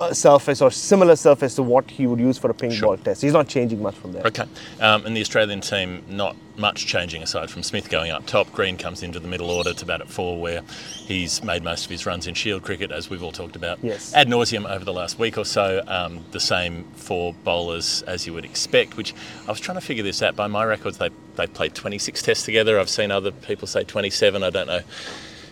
uh, 0.00 0.12
surface 0.14 0.62
or 0.62 0.70
similar 0.70 1.14
surface 1.14 1.54
to 1.54 1.62
what 1.62 1.90
he 1.90 2.06
would 2.06 2.18
use 2.18 2.38
for 2.38 2.50
a 2.50 2.54
pink 2.54 2.72
Sure. 2.72 2.88
ball 2.88 2.96
test. 2.96 3.20
He's 3.20 3.34
not 3.34 3.48
changing 3.48 3.82
much 3.82 3.94
from 3.94 4.12
there. 4.12 4.26
Okay. 4.26 4.44
Um, 4.80 5.04
and 5.04 5.14
the 5.14 5.20
Australian 5.20 5.60
team, 5.60 6.02
not 6.08 6.36
much 6.56 6.86
changing 6.86 7.22
aside 7.22 7.50
from 7.50 7.62
Smith 7.62 7.90
going 7.90 8.10
up 8.12 8.24
top. 8.26 8.50
Green 8.52 8.78
comes 8.78 9.02
into 9.02 9.20
the 9.20 9.28
middle 9.28 9.50
order 9.50 9.74
to 9.74 9.84
bat 9.84 10.00
at 10.00 10.08
four, 10.08 10.40
where 10.40 10.62
he's 10.94 11.42
made 11.44 11.62
most 11.62 11.84
of 11.84 11.90
his 11.90 12.06
runs 12.06 12.26
in 12.26 12.32
Shield 12.34 12.62
cricket, 12.62 12.90
as 12.90 13.10
we've 13.10 13.22
all 13.22 13.32
talked 13.32 13.56
about 13.56 13.78
Yes. 13.82 14.14
ad 14.14 14.28
nauseum 14.28 14.66
over 14.68 14.86
the 14.86 14.92
last 14.92 15.18
week 15.18 15.36
or 15.36 15.44
so. 15.44 15.82
Um, 15.86 16.24
the 16.30 16.40
same 16.40 16.84
four 16.94 17.34
bowlers 17.44 18.00
as 18.06 18.26
you 18.26 18.32
would 18.32 18.46
expect. 18.46 18.96
Which 18.96 19.12
I 19.46 19.50
was 19.50 19.60
trying 19.60 19.76
to 19.76 19.84
figure 19.84 20.02
this 20.04 20.22
out. 20.22 20.34
By 20.34 20.46
my 20.46 20.64
records, 20.64 20.96
they 20.96 21.10
they 21.36 21.46
played 21.48 21.74
26 21.74 22.22
tests 22.22 22.44
together. 22.44 22.80
I've 22.80 22.88
seen 22.88 23.10
other 23.10 23.32
people 23.32 23.66
say 23.68 23.84
27. 23.84 24.42
I 24.42 24.48
don't 24.50 24.66
know. 24.68 24.80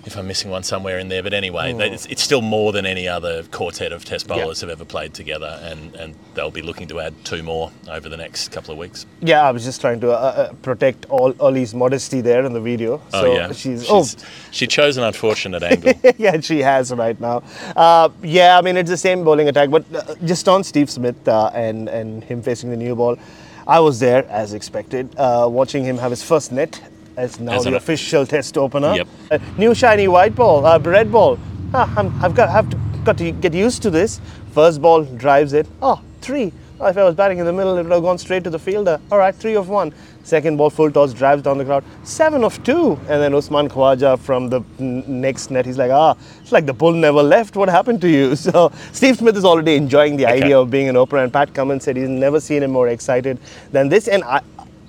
If 0.04 0.16
I'm 0.16 0.26
missing 0.26 0.50
one 0.50 0.64
somewhere 0.64 0.99
in 0.99 1.09
there, 1.09 1.23
but 1.23 1.32
anyway, 1.32 1.73
they, 1.73 1.90
it's, 1.92 2.06
it's 2.06 2.23
still 2.23 2.42
more 2.42 2.73
than 2.73 2.85
any 2.87 3.06
other 3.06 3.44
quartet 3.44 3.92
of 3.92 4.04
Test 4.04 4.26
Hmm. 4.26 4.32
Bowlers 4.35 4.61
have 4.61 4.71
ever 4.71 4.85
played 4.85 5.14
together, 5.14 5.61
and, 5.62 5.94
and 5.94 6.14
they'll 6.35 6.50
be 6.50 6.61
looking 6.62 6.88
to 6.88 6.99
add 6.99 7.14
two 7.25 7.42
more 7.44 7.71
over 7.88 8.09
the 8.09 8.16
next 8.16 8.50
couple 8.50 8.73
of 8.73 8.78
weeks. 8.78 9.06
Yeah, 9.21 9.42
I 9.47 9.52
was 9.52 9.62
just 9.64 9.80
trying 9.80 10.00
to 10.00 10.11
uh, 10.11 10.14
uh, 10.14 10.52
protect 10.54 11.06
all 11.09 11.32
Ollie's 11.38 11.73
modesty 11.73 12.21
there 12.21 12.44
in 12.44 12.52
the 12.52 12.61
video. 12.61 13.00
Oh 13.12 13.32
yeah, 13.32 13.52
she's, 13.52 13.87
She's- 13.87 14.16
she 14.50 14.66
chose 14.66 14.97
an 14.97 15.04
unfortunate 15.04 15.62
angle. 15.73 15.92
oh 16.04 16.12
yeah, 16.18 16.40
she 16.40 16.59
has 16.61 16.92
right 16.92 17.18
now. 17.21 17.44
Uh, 17.76 18.09
yeah, 18.23 18.59
I 18.59 18.61
mean 18.61 18.76
it's 18.76 18.90
the 18.90 18.97
same 18.97 19.23
bowling 19.23 19.49
attack, 19.49 19.71
but 19.71 19.85
uh, 19.94 20.16
just 20.25 20.49
on 20.49 20.64
Steve 20.64 20.90
Smith 20.90 21.28
uh, 21.28 21.50
and 21.54 21.88
and 21.88 22.25
him 22.25 22.42
facing 22.42 22.71
the 22.71 22.76
new 22.76 22.97
ball, 22.97 23.16
I 23.68 23.78
was 23.78 24.00
there 24.00 24.26
as 24.28 24.52
expected, 24.52 25.14
uh, 25.16 25.47
watching 25.49 25.85
him 25.85 25.97
have 25.99 26.11
his 26.11 26.23
first 26.25 26.50
net 26.50 26.80
as 27.16 27.40
now 27.40 27.52
As 27.52 27.64
the 27.64 27.76
official 27.76 28.26
test 28.26 28.57
opener. 28.57 28.95
Yep. 28.95 29.09
Uh, 29.31 29.38
new 29.59 29.75
shiny 29.75 30.09
white 30.09 30.35
ball, 30.35 30.64
uh, 30.64 30.78
red 30.78 31.11
ball. 31.11 31.38
Ah, 31.75 31.92
I'm, 31.97 32.25
I've 32.25 32.35
got 32.35 32.50
have 32.50 32.69
to 32.71 32.78
got 33.04 33.19
to 33.19 33.33
get 33.33 33.52
used 33.54 33.83
to 33.83 33.90
this. 33.90 34.21
First 34.52 34.81
ball 34.81 35.04
drives 35.04 35.52
it. 35.52 35.66
Oh, 35.81 36.00
three. 36.21 36.52
Oh, 36.81 36.87
if 36.87 36.97
I 36.97 37.04
was 37.04 37.14
batting 37.14 37.38
in 37.38 37.47
the 37.47 37.52
middle, 37.52 37.76
it 37.76 37.85
would 37.85 37.92
have 37.92 38.02
gone 38.02 38.19
straight 38.19 38.42
to 38.42 38.50
the 38.50 38.59
fielder. 38.59 39.00
All 39.12 39.19
right, 39.19 39.35
three 39.35 39.54
of 39.54 39.69
one. 39.69 39.95
Second 40.25 40.57
ball, 40.57 40.69
full 40.69 40.90
toss, 40.90 41.12
drives 41.12 41.42
down 41.42 41.59
the 41.59 41.64
crowd. 41.64 41.85
Seven 42.02 42.42
of 42.42 42.62
two. 42.64 42.99
And 43.09 43.23
then 43.23 43.35
Usman 43.35 43.69
Khawaja 43.69 44.19
from 44.19 44.49
the 44.49 44.62
next 44.78 45.50
net, 45.52 45.64
he's 45.64 45.78
like, 45.78 45.92
ah, 45.92 46.16
it's 46.40 46.50
like 46.50 46.66
the 46.66 46.73
bull 46.73 46.92
never 46.92 47.23
left. 47.23 47.54
What 47.54 47.69
happened 47.69 48.00
to 48.00 48.09
you? 48.09 48.35
So 48.42 48.73
Steve 48.92 49.19
Smith 49.19 49.37
is 49.37 49.45
already 49.45 49.76
enjoying 49.76 50.16
the 50.16 50.26
idea 50.26 50.59
of 50.59 50.71
being 50.71 50.88
an 50.88 50.97
opener. 50.97 51.23
And 51.23 51.33
Pat 51.33 51.54
Cummins 51.54 51.85
said 51.85 51.97
he's 51.97 52.09
never 52.09 52.40
seen 52.40 52.64
him 52.64 52.73
more 52.73 52.88
excited 52.88 53.38
than 53.71 53.88
this. 53.88 54.09
And 54.09 54.25
I, 54.25 54.42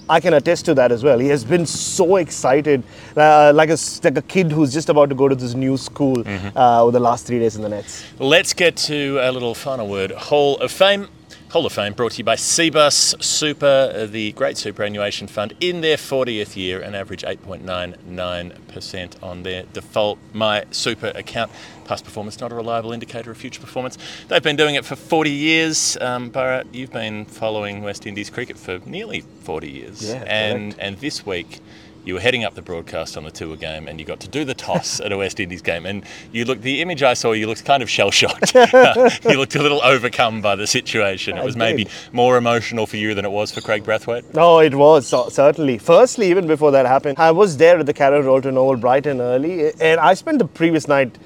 I 0.10 0.20
can 0.20 0.34
attest 0.34 0.66
to 0.66 0.74
that 0.76 0.92
as 0.92 1.04
well. 1.04 1.18
He 1.20 1.28
has 1.30 1.44
been 1.46 1.66
so 1.66 2.18
excited, 2.18 2.84
uh, 3.16 3.52
like 3.56 3.70
a 3.70 3.78
like 4.04 4.18
a 4.18 4.22
kid 4.22 4.52
who's 4.52 4.74
just 4.74 4.90
about 4.90 5.10
to 5.10 5.16
go 5.16 5.28
to 5.28 5.36
this 5.36 5.54
new 5.54 5.78
school 5.78 6.24
uh, 6.56 6.84
over 6.84 6.92
the 6.92 7.00
last 7.00 7.26
three 7.26 7.40
days 7.40 7.56
in 7.56 7.62
the 7.62 7.70
nets. 7.70 8.04
Let's 8.20 8.54
get 8.54 8.76
to 8.88 9.20
a 9.22 9.32
little 9.32 9.56
final 9.56 9.88
word. 9.88 10.12
Hall 10.12 10.58
of 10.58 10.72
Fame. 10.72 11.08
Hall 11.54 11.66
of 11.68 11.72
Fame 11.72 11.94
brought 11.94 12.14
to 12.14 12.18
you 12.18 12.24
by 12.24 12.36
Cbus 12.36 13.24
Super, 13.24 14.08
the 14.08 14.32
great 14.32 14.58
superannuation 14.58 15.28
fund, 15.28 15.54
in 15.60 15.82
their 15.82 15.98
40th 15.98 16.56
year, 16.56 16.82
an 16.82 16.96
average 16.96 17.22
8.99% 17.22 19.24
on 19.24 19.44
their 19.44 19.62
default 19.72 20.18
My 20.34 20.66
Super 20.72 21.12
account. 21.14 21.52
Past 21.86 22.06
performance 22.06 22.40
not 22.40 22.52
a 22.52 22.56
reliable 22.56 22.92
indicator 22.92 23.30
of 23.30 23.38
future 23.38 23.62
performance. 23.62 24.00
They've 24.30 24.42
been 24.42 24.56
doing 24.56 24.74
it 24.74 24.84
for 24.84 24.96
40 24.96 25.30
years. 25.30 25.96
Um, 26.02 26.32
Bharat, 26.32 26.74
you've 26.74 26.92
been 26.92 27.26
following 27.26 27.84
West 27.84 28.08
Indies 28.08 28.32
cricket 28.32 28.58
for 28.58 28.80
nearly 28.88 29.22
40 29.22 29.70
years. 29.70 30.10
Yeah, 30.10 30.24
and 30.26 30.74
correct. 30.74 30.84
and 30.84 30.98
this 30.98 31.24
week 31.24 31.60
you 32.06 32.14
were 32.16 32.20
heading 32.20 32.44
up 32.44 32.56
the 32.56 32.62
broadcast 32.62 33.18
on 33.18 33.24
the 33.24 33.32
tour 33.32 33.56
game 33.56 33.88
and 33.88 34.00
you 34.00 34.06
got 34.06 34.20
to 34.22 34.28
do 34.28 34.46
the 34.46 34.54
toss 34.54 35.00
at 35.06 35.12
a 35.12 35.18
West 35.18 35.40
Indies 35.40 35.62
game 35.62 35.86
and 35.86 36.06
you 36.32 36.46
looked 36.46 36.62
the 36.62 36.82
image 36.82 37.04
I 37.04 37.14
saw 37.14 37.32
you 37.32 37.48
looked 37.48 37.66
kind 37.66 37.84
of 37.84 37.90
shell 37.90 38.12
shocked 38.12 38.54
you 38.56 39.38
looked 39.38 39.56
a 39.56 39.62
little 39.62 39.82
overcome 39.84 40.42
by 40.42 40.56
the 40.56 40.68
situation. 40.68 41.38
It 41.38 41.44
was 41.44 41.56
maybe 41.56 41.88
more 42.12 42.38
emotional 42.38 42.86
for 42.86 42.98
you 42.98 43.14
than 43.14 43.26
it 43.26 43.32
was 43.32 43.52
for 43.52 43.62
Kraigg 43.62 43.84
Brathwaite? 43.84 44.34
No, 44.34 44.60
it 44.60 44.76
was 44.76 45.08
certainly. 45.34 45.78
Firstly, 45.78 46.30
even 46.30 46.48
before 46.48 46.72
that 46.72 46.86
happened, 46.86 47.18
I 47.20 47.32
was 47.32 47.58
there 47.58 47.80
at 47.80 47.86
the 47.86 47.94
Karen 47.94 48.26
Rolton 48.26 48.58
Oval 48.58 48.78
Brighton 48.78 49.22
early, 49.22 49.72
and 49.80 50.00
I 50.00 50.14
spent 50.14 50.40
the 50.40 50.48
previous 50.48 50.88
night 50.88 51.18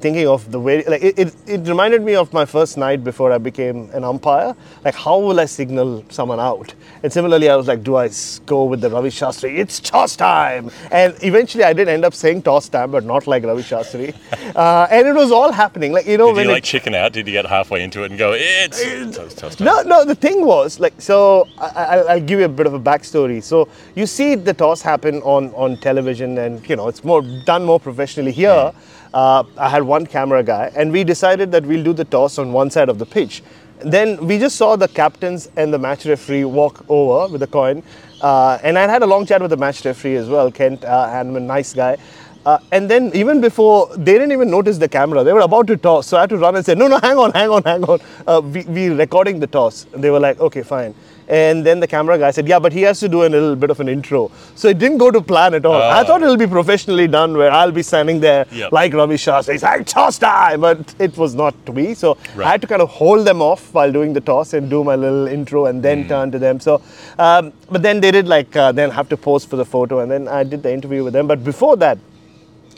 thinking 0.00 0.26
of 0.26 0.50
the 0.50 0.58
way 0.58 0.82
like 0.84 1.02
it, 1.02 1.18
it, 1.18 1.34
it 1.46 1.68
reminded 1.68 2.02
me 2.02 2.14
of 2.14 2.32
my 2.32 2.44
first 2.44 2.76
night 2.76 3.04
before 3.04 3.32
I 3.32 3.38
became 3.38 3.90
an 3.92 4.04
umpire. 4.04 4.54
Like 4.84 4.94
how 4.94 5.18
will 5.18 5.40
I 5.40 5.44
signal 5.44 6.04
someone 6.08 6.40
out? 6.40 6.74
And 7.02 7.12
similarly 7.12 7.48
I 7.48 7.56
was 7.56 7.68
like, 7.68 7.82
do 7.82 7.96
i 7.96 8.10
go 8.46 8.64
with 8.64 8.80
the 8.80 8.90
Ravi 8.90 9.10
Shastri? 9.10 9.58
It's 9.58 9.80
toss 9.80 10.16
time! 10.16 10.70
And 10.90 11.14
eventually 11.22 11.64
I 11.64 11.72
did 11.72 11.88
end 11.88 12.04
up 12.04 12.14
saying 12.14 12.42
toss 12.42 12.68
time, 12.68 12.90
but 12.90 13.04
not 13.04 13.26
like 13.26 13.44
Ravi 13.44 13.62
Shastri. 13.62 14.14
uh, 14.56 14.86
and 14.90 15.06
it 15.06 15.14
was 15.14 15.30
all 15.30 15.52
happening. 15.52 15.92
Like 15.92 16.06
you 16.06 16.18
know 16.18 16.28
did 16.28 16.36
when 16.36 16.44
you 16.46 16.50
it, 16.50 16.54
like 16.54 16.64
chicken 16.64 16.94
out 16.94 17.12
did 17.12 17.26
you 17.26 17.32
get 17.32 17.46
halfway 17.46 17.82
into 17.82 18.02
it 18.04 18.10
and 18.10 18.18
go 18.18 18.32
it's 18.34 18.82
toss, 19.16 19.34
toss, 19.34 19.56
toss. 19.56 19.60
no, 19.60 19.82
no. 19.82 20.04
The 20.04 20.14
thing 20.14 20.44
was 20.44 20.80
like, 20.80 21.00
so 21.00 21.48
I, 21.58 21.66
I, 21.66 21.96
I'll 22.14 22.20
give 22.20 22.38
you 22.38 22.46
a 22.46 22.48
bit 22.48 22.66
of 22.66 22.74
a 22.74 22.80
backstory. 22.80 23.42
So 23.42 23.68
you 23.94 24.06
see 24.06 24.34
the 24.34 24.54
toss 24.54 24.82
happen 24.82 25.20
on 25.22 25.52
on 25.54 25.76
television, 25.78 26.38
and 26.38 26.66
you 26.68 26.76
know 26.76 26.88
it's 26.88 27.04
more 27.04 27.22
done 27.44 27.64
more 27.64 27.80
professionally. 27.80 28.32
Here, 28.32 28.72
uh, 29.14 29.44
I 29.56 29.68
had 29.68 29.82
one 29.82 30.06
camera 30.06 30.42
guy, 30.42 30.72
and 30.74 30.92
we 30.92 31.04
decided 31.04 31.52
that 31.52 31.64
we'll 31.64 31.84
do 31.84 31.92
the 31.92 32.04
toss 32.04 32.38
on 32.38 32.52
one 32.52 32.70
side 32.70 32.88
of 32.88 32.98
the 32.98 33.06
pitch. 33.06 33.42
Then 33.78 34.26
we 34.26 34.38
just 34.38 34.56
saw 34.56 34.76
the 34.76 34.88
captains 34.88 35.50
and 35.56 35.72
the 35.72 35.78
match 35.78 36.04
referee 36.04 36.44
walk 36.44 36.84
over 36.88 37.32
with 37.32 37.42
a 37.42 37.46
coin, 37.46 37.82
uh, 38.20 38.58
and 38.62 38.78
I 38.78 38.86
had 38.86 39.02
a 39.02 39.06
long 39.06 39.26
chat 39.26 39.40
with 39.40 39.50
the 39.50 39.56
match 39.56 39.84
referee 39.84 40.16
as 40.16 40.28
well, 40.28 40.50
Kent 40.52 40.84
uh, 40.84 41.08
Hanman, 41.08 41.46
nice 41.46 41.72
guy. 41.72 41.96
Uh, 42.44 42.58
and 42.72 42.90
then 42.90 43.10
even 43.14 43.40
before 43.40 43.94
they 43.96 44.14
didn't 44.14 44.32
even 44.32 44.50
notice 44.50 44.78
the 44.78 44.88
camera, 44.88 45.22
they 45.22 45.32
were 45.32 45.40
about 45.40 45.66
to 45.66 45.76
toss. 45.76 46.06
So 46.06 46.16
I 46.16 46.22
had 46.22 46.30
to 46.30 46.38
run 46.38 46.56
and 46.56 46.64
say, 46.64 46.74
no, 46.74 46.88
no, 46.88 46.98
hang 46.98 47.18
on, 47.18 47.32
hang 47.32 47.50
on, 47.50 47.62
hang 47.62 47.84
on. 47.84 48.00
Uh, 48.26 48.40
we 48.42 48.62
we 48.62 48.88
recording 48.88 49.40
the 49.40 49.46
toss. 49.46 49.86
And 49.92 50.02
they 50.02 50.10
were 50.10 50.20
like, 50.20 50.40
okay, 50.40 50.62
fine. 50.62 50.94
And 51.30 51.64
then 51.64 51.78
the 51.78 51.86
camera 51.86 52.18
guy 52.18 52.32
said, 52.32 52.48
yeah, 52.48 52.58
but 52.58 52.72
he 52.72 52.82
has 52.82 52.98
to 53.00 53.08
do 53.08 53.22
a 53.24 53.28
little 53.28 53.54
bit 53.54 53.70
of 53.70 53.78
an 53.78 53.88
intro. 53.88 54.32
So 54.56 54.66
it 54.68 54.78
didn't 54.80 54.98
go 54.98 55.12
to 55.12 55.20
plan 55.20 55.54
at 55.54 55.64
all. 55.64 55.80
I 55.80 56.00
Ah. 56.00 56.04
thought 56.04 56.22
it'll 56.22 56.36
be 56.36 56.48
professionally 56.48 57.06
done 57.06 57.36
where 57.36 57.52
I'll 57.52 57.70
be 57.76 57.84
standing 57.90 58.18
there 58.18 58.46
Yep. 58.50 58.72
like 58.72 58.92
Ravi 59.00 59.14
Shastri. 59.14 59.52
He's 59.52 59.62
like, 59.62 59.86
toss 59.86 60.18
time. 60.18 60.62
But 60.62 60.92
it 60.98 61.16
was 61.16 61.36
not 61.36 61.54
to 61.66 61.72
be. 61.72 61.94
So 61.94 62.16
Right. 62.34 62.46
I 62.48 62.50
had 62.50 62.60
to 62.62 62.66
kind 62.66 62.82
of 62.82 62.88
hold 62.88 63.24
them 63.28 63.40
off 63.50 63.72
while 63.72 63.92
doing 63.92 64.12
the 64.12 64.20
toss 64.32 64.54
and 64.54 64.68
do 64.68 64.82
my 64.82 64.96
little 64.96 65.28
intro 65.28 65.66
and 65.66 65.80
then 65.84 66.08
turn 66.08 66.32
to 66.32 66.40
them. 66.40 66.58
So, 66.58 66.82
um, 67.18 67.52
but 67.70 67.82
then 67.82 68.00
they 68.00 68.10
did 68.10 68.26
like, 68.26 68.56
uh, 68.56 68.72
then 68.72 68.90
have 68.90 69.08
to 69.10 69.16
pose 69.16 69.44
for 69.44 69.54
the 69.54 69.64
photo. 69.76 70.00
And 70.00 70.10
then 70.10 70.26
I 70.26 70.42
did 70.42 70.64
the 70.64 70.72
interview 70.72 71.04
with 71.04 71.12
them. 71.12 71.28
But 71.28 71.44
before 71.44 71.76
that, 71.76 71.98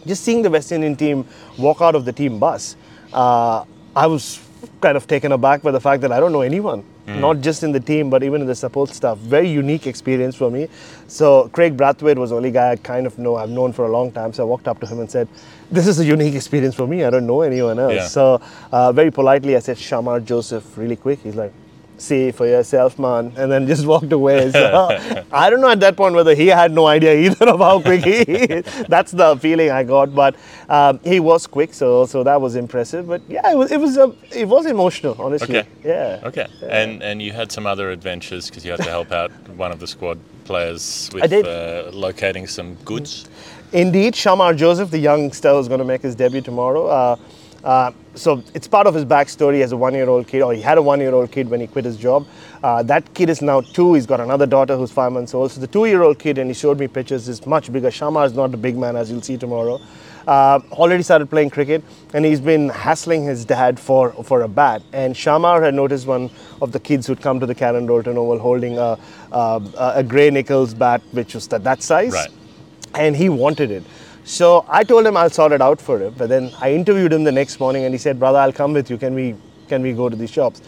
just 0.07 0.25
seeing 0.25 0.43
the 0.43 0.51
West 0.51 0.73
Indian 0.73 0.95
team 0.97 1.25
walk 1.57 1.81
out 1.81 1.95
of 1.95 2.05
the 2.05 2.13
team 2.13 2.39
bus, 2.39 2.77
uh, 3.15 3.65
I 3.97 4.07
was 4.07 4.41
kind 4.81 4.97
of 4.97 5.07
taken 5.07 5.33
aback 5.33 5.63
by 5.63 5.71
the 5.71 5.81
fact 5.81 6.03
that 6.03 6.13
I 6.13 6.21
don't 6.21 6.33
know 6.33 6.43
anyone, 6.43 6.85
not 7.07 7.41
just 7.41 7.63
in 7.63 7.73
the 7.73 7.81
team, 7.81 8.11
but 8.11 8.23
even 8.23 8.41
in 8.41 8.47
the 8.47 8.55
support 8.55 8.91
staff. 8.91 9.19
Very 9.19 9.49
unique 9.49 9.87
experience 9.87 10.35
for 10.37 10.51
me. 10.51 10.69
So 11.09 11.49
Kraigg 11.49 11.77
Brathwaite 11.77 12.17
was 12.17 12.31
the 12.31 12.37
only 12.37 12.51
guy 12.51 12.73
I 12.73 12.77
kind 12.77 13.07
of 13.07 13.19
know, 13.19 13.37
I've 13.37 13.51
known 13.51 13.73
for 13.73 13.87
a 13.87 13.91
long 13.91 14.13
time. 14.13 14.33
So 14.33 14.43
I 14.43 14.47
walked 14.47 14.69
up 14.69 14.81
to 14.81 14.87
him 14.87 15.01
and 15.01 15.11
said, 15.11 15.29
this 15.71 15.87
is 15.87 15.99
a 16.01 16.05
unique 16.05 16.35
experience 16.35 16.75
for 16.75 16.87
me. 16.87 17.05
I 17.05 17.11
don't 17.11 17.27
know 17.27 17.43
anyone 17.43 17.79
else. 17.79 17.95
Yeah. 17.95 18.07
So 18.07 18.43
uh, 18.71 18.93
very 18.93 19.11
politely, 19.11 19.57
I 19.57 19.61
said, 19.61 19.77
Shamar 19.77 20.25
Joseph, 20.25 20.77
really 20.77 20.97
quick. 20.97 21.21
He's 21.23 21.35
like, 21.35 21.53
see 22.03 22.31
for 22.33 22.47
yourself, 22.47 22.99
man, 22.99 23.33
and 23.37 23.51
then 23.51 23.67
just 23.67 23.87
walked 23.87 24.13
away. 24.13 24.51
So 24.51 25.25
I 25.33 25.49
don't 25.49 25.61
know 25.61 25.71
at 25.71 25.81
that 25.81 25.97
point 25.97 26.15
whether 26.15 26.35
he 26.35 26.49
had 26.49 26.73
no 26.73 26.87
idea 26.87 27.15
either 27.15 27.49
of 27.49 27.61
how 27.61 27.81
quick 27.81 28.05
he 28.05 28.21
is. 28.21 28.65
That's 28.89 29.13
the 29.13 29.37
feeling 29.37 29.71
I 29.71 29.85
got, 29.85 30.15
but 30.15 30.37
um, 30.69 31.01
he 31.05 31.21
was 31.21 31.47
quick, 31.47 31.73
so 31.75 32.07
so 32.07 32.23
that 32.25 32.41
was 32.41 32.57
impressive. 32.57 33.07
But 33.07 33.23
yeah, 33.29 33.51
it 33.53 33.57
was 33.57 33.71
it 33.73 33.81
was, 33.81 33.97
um, 33.99 34.17
it 34.31 34.49
was 34.49 34.67
emotional, 34.67 35.17
honestly. 35.19 35.59
Okay. 35.59 35.69
Yeah. 35.85 36.21
okay 36.25 36.47
and 36.69 37.03
and 37.03 37.21
you 37.21 37.33
had 37.33 37.51
some 37.51 37.67
other 37.67 37.91
adventures 37.91 38.49
because 38.49 38.65
you 38.65 38.71
had 38.71 38.83
to 38.83 38.91
help 38.91 39.13
out 39.13 39.31
one 39.57 39.73
of 39.73 39.81
the 39.81 39.87
squad 39.87 40.19
players 40.45 41.11
with. 41.13 41.33
Uh, 41.33 41.91
locating 41.93 42.47
some 42.47 42.75
goods 42.85 43.29
Indeed, 43.73 44.13
Shamar 44.13 44.55
Joseph, 44.55 44.91
the 44.91 44.99
youngster, 44.99 45.51
is 45.55 45.67
going 45.67 45.79
to 45.79 45.85
make 45.85 46.03
his 46.03 46.15
debut 46.15 46.43
tomorrow. 46.43 46.89
Uh, 46.89 47.17
uh, 47.65 47.93
so 48.15 48.43
it's 48.55 48.69
part 48.69 48.87
of 48.87 48.95
his 48.95 49.05
backstory 49.05 49.63
as 49.63 49.73
a 49.73 49.77
one-year-old 49.77 50.27
kid, 50.27 50.43
or 50.43 50.53
he 50.53 50.61
had 50.61 50.79
a 50.79 50.83
one-year-old 50.83 51.31
kid 51.33 51.49
when 51.49 51.61
he 51.61 51.67
quit 51.67 51.85
his 51.85 51.97
job. 51.97 52.27
Uh, 52.63 52.83
that 52.83 53.15
kid 53.15 53.31
is 53.31 53.41
now 53.43 53.61
two. 53.61 53.95
He's 53.95 54.07
got 54.07 54.21
another 54.21 54.47
daughter 54.47 54.77
who's 54.77 54.91
five 54.93 55.13
months 55.13 55.35
old. 55.35 55.51
So 55.53 55.61
the 55.61 55.67
two-year-old 55.67 56.19
kid, 56.19 56.39
and 56.39 56.51
he 56.51 56.55
showed 56.55 56.79
me 56.79 56.89
pictures, 56.89 57.29
is 57.29 57.47
much 57.47 57.73
bigger. 57.73 57.89
Shamar 57.91 58.27
is 58.27 58.35
not 58.35 58.53
a 58.53 58.57
big 58.57 58.77
man, 58.77 58.97
as 58.97 59.11
you'll 59.11 59.23
see 59.23 59.37
tomorrow. 59.37 59.81
Uh, 60.27 60.61
already 60.73 61.03
started 61.03 61.29
playing 61.29 61.51
cricket, 61.51 61.83
and 62.15 62.25
he's 62.25 62.41
been 62.41 62.69
hassling 62.69 63.25
his 63.25 63.45
dad 63.45 63.79
for 63.81 64.13
for 64.23 64.43
a 64.43 64.49
bat. 64.49 64.81
And 64.93 65.15
Shamar 65.17 65.61
had 65.63 65.75
noticed 65.75 66.07
one 66.07 66.31
of 66.61 66.71
the 66.71 66.79
kids 66.79 67.09
who'd 67.09 67.21
come 67.21 67.41
to 67.41 67.47
the 67.47 67.55
Karen 67.57 67.87
Rolton 67.89 68.17
Oval 68.17 68.39
holding 68.39 68.79
a, 68.79 68.97
a, 69.33 69.61
a 69.97 70.03
Gray-Nicolls 70.05 70.75
bat, 70.75 71.03
which 71.11 71.35
was 71.35 71.49
that, 71.49 71.65
that 71.65 71.83
size 71.83 72.13
Right. 72.13 72.31
and 72.95 73.17
he 73.17 73.29
wanted 73.31 73.73
it. 73.73 73.83
So 74.25 74.65
I 74.69 74.85
told 74.85 75.07
him 75.07 75.17
I'll 75.17 75.31
sort 75.31 75.53
it 75.53 75.61
out 75.61 75.81
for 75.81 76.01
him. 76.01 76.15
But 76.17 76.29
then 76.29 76.53
I 76.61 76.73
interviewed 76.73 77.13
him 77.13 77.25
the 77.25 77.33
next 77.33 77.59
morning, 77.61 77.85
and 77.85 77.95
he 77.95 77.99
said, 77.99 78.19
"Brother, 78.19 78.39
I'll 78.39 78.53
come 78.53 78.73
with 78.73 78.91
you. 78.91 78.99
Can 78.99 79.15
we 79.15 79.35
can 79.69 79.83
we 79.83 79.93
go 79.93 80.09
to 80.09 80.17
these 80.17 80.31
shops?" 80.31 80.63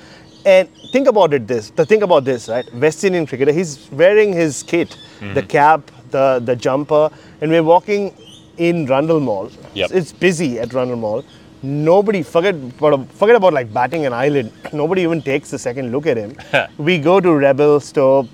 And 0.44 0.68
think 0.92 1.08
about 1.08 1.32
it. 1.32 1.46
This 1.46 1.70
the 1.70 1.87
think 1.87 2.02
about 2.02 2.25
this, 2.25 2.49
right? 2.49 2.73
West 2.75 3.04
Indian 3.04 3.26
cricketer. 3.26 3.52
He's 3.52 3.88
wearing 3.90 4.32
his 4.32 4.62
kit, 4.62 4.99
the 5.20 5.26
mm-hmm. 5.26 5.46
cap, 5.46 5.90
the 6.11 6.40
the 6.44 6.56
jumper, 6.56 7.11
and 7.40 7.50
we're 7.50 7.62
walking 7.62 8.14
in 8.56 8.87
Rundle 8.87 9.20
Mall. 9.20 9.50
Yep. 9.75 9.90
It's 9.92 10.12
busy 10.12 10.58
at 10.58 10.73
Rundle 10.73 10.96
Mall. 10.96 11.25
Nobody 11.62 12.23
forget 12.23 12.54
about, 12.54 13.11
forget 13.12 13.37
about 13.37 13.54
like 13.54 13.73
batting 13.73 14.04
an 14.06 14.12
eyelid. 14.12 14.52
Nobody 14.73 15.02
even 15.02 15.23
takes 15.23 15.52
a 15.52 15.58
second 15.58 15.92
look 15.92 16.06
at 16.06 16.16
him. 16.16 16.37
we 16.78 16.99
go 16.99 17.20
to 17.20 17.34
Rebel 17.34 17.80
store. 17.80 18.28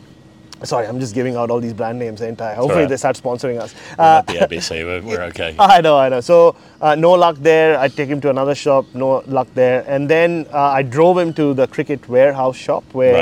Sorry, 0.62 0.86
I'm 0.86 1.00
just 1.00 1.14
giving 1.14 1.36
out 1.36 1.50
all 1.50 1.60
these 1.60 1.72
brand 1.72 1.98
names, 1.98 2.20
ain't 2.22 2.40
I? 2.40 2.54
Hopefully 2.54 2.86
they 2.86 2.96
start 2.98 3.16
sponsoring 3.16 3.58
us. 3.60 3.74
We're 3.98 4.04
Uh, 4.04 4.06
not 4.16 4.26
the 4.26 4.34
ABC 4.34 4.84
we're, 4.84 5.00
we're 5.02 5.22
okay 5.24 5.54
I 5.58 5.80
know, 5.80 5.96
I 5.96 6.08
know. 6.10 6.20
So 6.20 6.54
uh, 6.82 6.94
no 6.94 7.12
luck 7.12 7.36
there. 7.40 7.78
I 7.78 7.88
take 7.88 8.08
him 8.08 8.20
to 8.20 8.30
another 8.30 8.54
shop. 8.54 8.84
No 8.94 9.22
luck 9.26 9.48
there. 9.54 9.84
And 9.88 10.08
then 10.08 10.46
uh, 10.52 10.58
I 10.78 10.82
drove 10.82 11.16
him 11.18 11.32
to 11.34 11.54
the 11.54 11.66
cricket 11.66 12.08
warehouse 12.08 12.56
shop 12.56 12.84
where. 12.92 13.12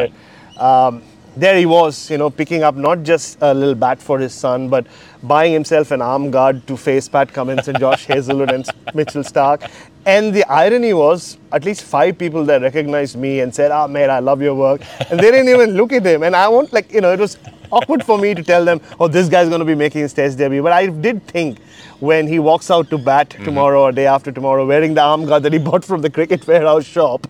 Um, 0.59 1.02
there 1.38 1.57
he 1.57 1.66
was, 1.66 2.11
you 2.11 2.18
know, 2.18 2.30
picking 2.30 2.64
up 2.64 2.75
not 2.75 3.04
just 3.04 3.38
a 3.40 3.54
little 3.54 3.75
bat 3.75 4.02
for 4.02 4.18
his 4.18 4.35
son, 4.35 4.68
but 4.68 4.87
buying 5.23 5.52
himself 5.52 5.92
an 5.92 6.02
arm 6.02 6.30
guard 6.30 6.66
to 6.66 6.76
face 6.76 7.09
Pat 7.09 7.33
Cummins 7.33 7.68
and 7.68 7.78
Josh 7.78 8.07
Hazlewood 8.12 8.50
and 8.50 8.68
Mitchell 8.95 9.23
Starc. 9.23 9.71
And 10.04 10.35
the 10.35 10.45
irony 10.45 10.95
was, 10.95 11.38
at 11.52 11.64
least 11.64 11.83
five 11.83 12.18
people 12.18 12.45
there 12.45 12.61
recognized 12.61 13.16
me 13.16 13.40
and 13.40 13.54
said, 13.54 13.71
"Ah, 13.71 13.87
mate, 13.87 14.09
I 14.09 14.18
love 14.18 14.42
your 14.42 14.54
work," 14.54 14.80
and 15.11 15.21
they 15.21 15.30
didn't 15.30 15.49
even 15.49 15.71
look 15.76 15.92
at 15.92 16.04
him. 16.04 16.23
And 16.23 16.35
I 16.35 16.49
won't 16.49 16.73
like, 16.73 16.92
you 16.92 17.00
know, 17.00 17.12
it 17.12 17.21
was 17.21 17.37
awkward 17.71 18.05
for 18.05 18.19
me 18.19 18.35
to 18.35 18.43
tell 18.43 18.65
them, 18.65 18.81
"Oh, 19.01 19.09
this 19.09 19.29
guy's 19.29 19.49
going 19.49 19.61
to 19.61 19.65
be 19.65 19.75
making 19.75 20.03
his 20.03 20.13
Test 20.13 20.39
debut." 20.39 20.63
But 20.63 20.73
I 20.73 20.87
did 20.87 21.27
think 21.27 21.59
when 22.01 22.27
he 22.29 22.39
walks 22.39 22.71
out 22.71 22.89
to 22.91 22.99
bat 22.99 23.31
tomorrow 23.31 23.83
or 23.83 23.93
day 23.93 24.07
after 24.07 24.31
tomorrow, 24.33 24.67
wearing 24.67 24.95
the 24.95 25.03
arm 25.03 25.27
guard 25.27 25.43
that 25.43 25.53
he 25.53 25.59
bought 25.59 25.85
from 25.85 26.01
the 26.03 26.11
cricket 26.11 26.47
warehouse 26.47 26.85
shop, 26.85 27.27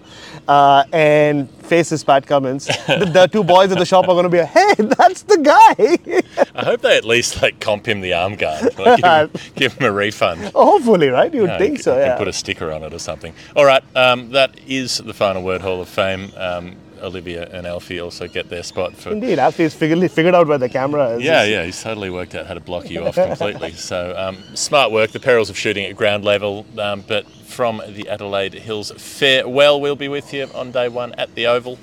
uh, 0.46 0.84
and 0.92 1.50
faces 1.64 2.02
Pat 2.04 2.26
Cummins, 2.26 2.66
the, 2.66 3.10
the 3.12 3.26
two 3.30 3.44
boys 3.44 3.70
at 3.72 3.78
the 3.78 3.84
shop 3.86 4.04
are 4.04 4.14
going 4.14 4.24
to 4.24 4.28
be 4.30 4.38
like, 4.38 4.48
"Hey, 4.48 4.74
that's 4.78 5.22
the 5.22 5.38
guy." 5.38 6.44
I 6.54 6.64
hope 6.64 6.80
they 6.82 6.96
at 6.96 7.04
least 7.04 7.40
like 7.42 7.60
comp 7.60 7.86
him 7.86 8.00
the 8.00 8.14
arm 8.14 8.36
guard 8.36 8.78
like, 8.78 9.00
give, 9.00 9.04
him, 9.04 9.30
give 9.54 9.72
him 9.74 9.86
a 9.86 9.92
refund 9.92 10.44
Hopefully, 10.54 11.08
right? 11.08 11.32
You 11.32 11.42
would 11.42 11.50
No, 11.50 11.58
think 11.58 11.80
so. 11.80 11.96
Yeah. 11.98 12.16
put 12.16 12.28
a 12.28 12.32
sticker 12.32 12.72
on 12.72 12.82
it 12.82 12.92
or 12.92 12.98
something. 12.98 13.32
All 13.56 13.64
right, 13.64 13.82
um, 13.96 14.30
that 14.30 14.58
is 14.66 14.98
the 14.98 15.14
final 15.14 15.42
word 15.42 15.60
Hall 15.60 15.80
of 15.80 15.88
Fame. 15.88 16.30
Um, 16.36 16.76
Olivia 17.02 17.48
and 17.52 17.66
Alfie 17.66 18.00
also 18.00 18.28
get 18.28 18.48
their 18.48 18.62
spot 18.62 18.94
for. 18.94 19.10
Indeed, 19.10 19.38
Alfie's 19.38 19.74
figured, 19.74 20.10
figured 20.10 20.34
out 20.34 20.46
where 20.46 20.58
the 20.58 20.68
camera 20.68 21.10
is. 21.10 21.22
Yeah, 21.22 21.44
yeah, 21.44 21.64
he's 21.64 21.82
totally 21.82 22.10
worked 22.10 22.34
out 22.34 22.46
how 22.46 22.54
to 22.54 22.60
block 22.60 22.90
you 22.90 23.04
off 23.04 23.14
completely. 23.16 23.72
so 23.72 24.14
um, 24.16 24.36
smart 24.54 24.92
work. 24.92 25.10
The 25.10 25.20
perils 25.20 25.50
of 25.50 25.58
shooting 25.58 25.84
at 25.84 25.96
ground 25.96 26.24
level, 26.24 26.66
um, 26.78 27.04
but 27.06 27.26
from 27.26 27.82
the 27.88 28.08
Adelaide 28.08 28.54
Hills 28.54 28.90
farewell. 28.96 29.80
We'll 29.80 29.96
be 29.96 30.08
with 30.08 30.32
you 30.32 30.48
on 30.54 30.70
day 30.70 30.88
one 30.88 31.12
at 31.14 31.34
the 31.34 31.46
Oval. 31.46 31.78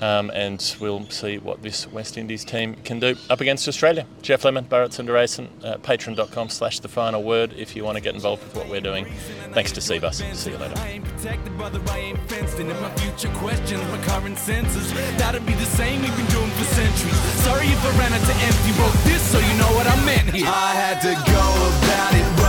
Um, 0.00 0.30
and 0.34 0.76
we'll 0.80 1.08
see 1.10 1.38
what 1.38 1.62
this 1.62 1.86
West 1.92 2.16
Indies 2.16 2.44
team 2.44 2.74
can 2.84 2.98
do 2.98 3.16
up 3.30 3.40
against 3.40 3.68
Australia. 3.68 4.06
Geoff 4.22 4.44
Lemon, 4.44 4.64
Bharat 4.64 4.90
Sundaresan, 4.90 5.48
uh, 5.64 5.76
patreon.com 5.78 6.48
slash 6.48 6.80
the 6.80 6.88
final 6.88 7.22
word 7.22 7.52
if 7.56 7.76
you 7.76 7.84
want 7.84 7.96
to 7.96 8.02
get 8.02 8.14
involved 8.14 8.42
with 8.42 8.56
what 8.56 8.68
we're 8.68 8.80
doing. 8.80 9.06
Thanks 9.52 9.70
to 9.72 9.80
Cbus. 9.80 10.34
See 10.34 10.50
you 10.50 10.58
later. 10.58 10.74
I 10.78 10.88
ain't 10.88 11.04
protected, 11.04 11.56
brother, 11.56 11.80
I 11.90 11.98
ain't 11.98 12.18
fenced 12.30 12.58
in. 12.58 12.70
If 12.70 12.80
my 12.80 12.90
future 12.96 13.32
questions 13.34 13.82
my 13.90 14.02
current 14.04 14.38
senses, 14.38 14.92
that'd 15.18 15.46
be 15.46 15.54
the 15.54 15.66
same 15.66 16.02
we've 16.02 16.16
been 16.16 16.26
doing 16.26 16.50
for 16.50 16.64
centuries. 16.64 17.16
Sorry 17.44 17.66
if 17.66 17.84
I 17.84 17.98
ran 17.98 18.12
out 18.12 18.26
to 18.26 18.34
empty, 18.34 18.72
wrote 18.80 19.04
this 19.04 19.22
so 19.30 19.38
you 19.38 19.54
know 19.58 19.70
what 19.76 19.86
I 19.86 20.04
meant 20.04 20.34
here. 20.34 20.46
I 20.48 20.74
had 20.74 21.00
to 21.02 21.14
go 21.30 22.41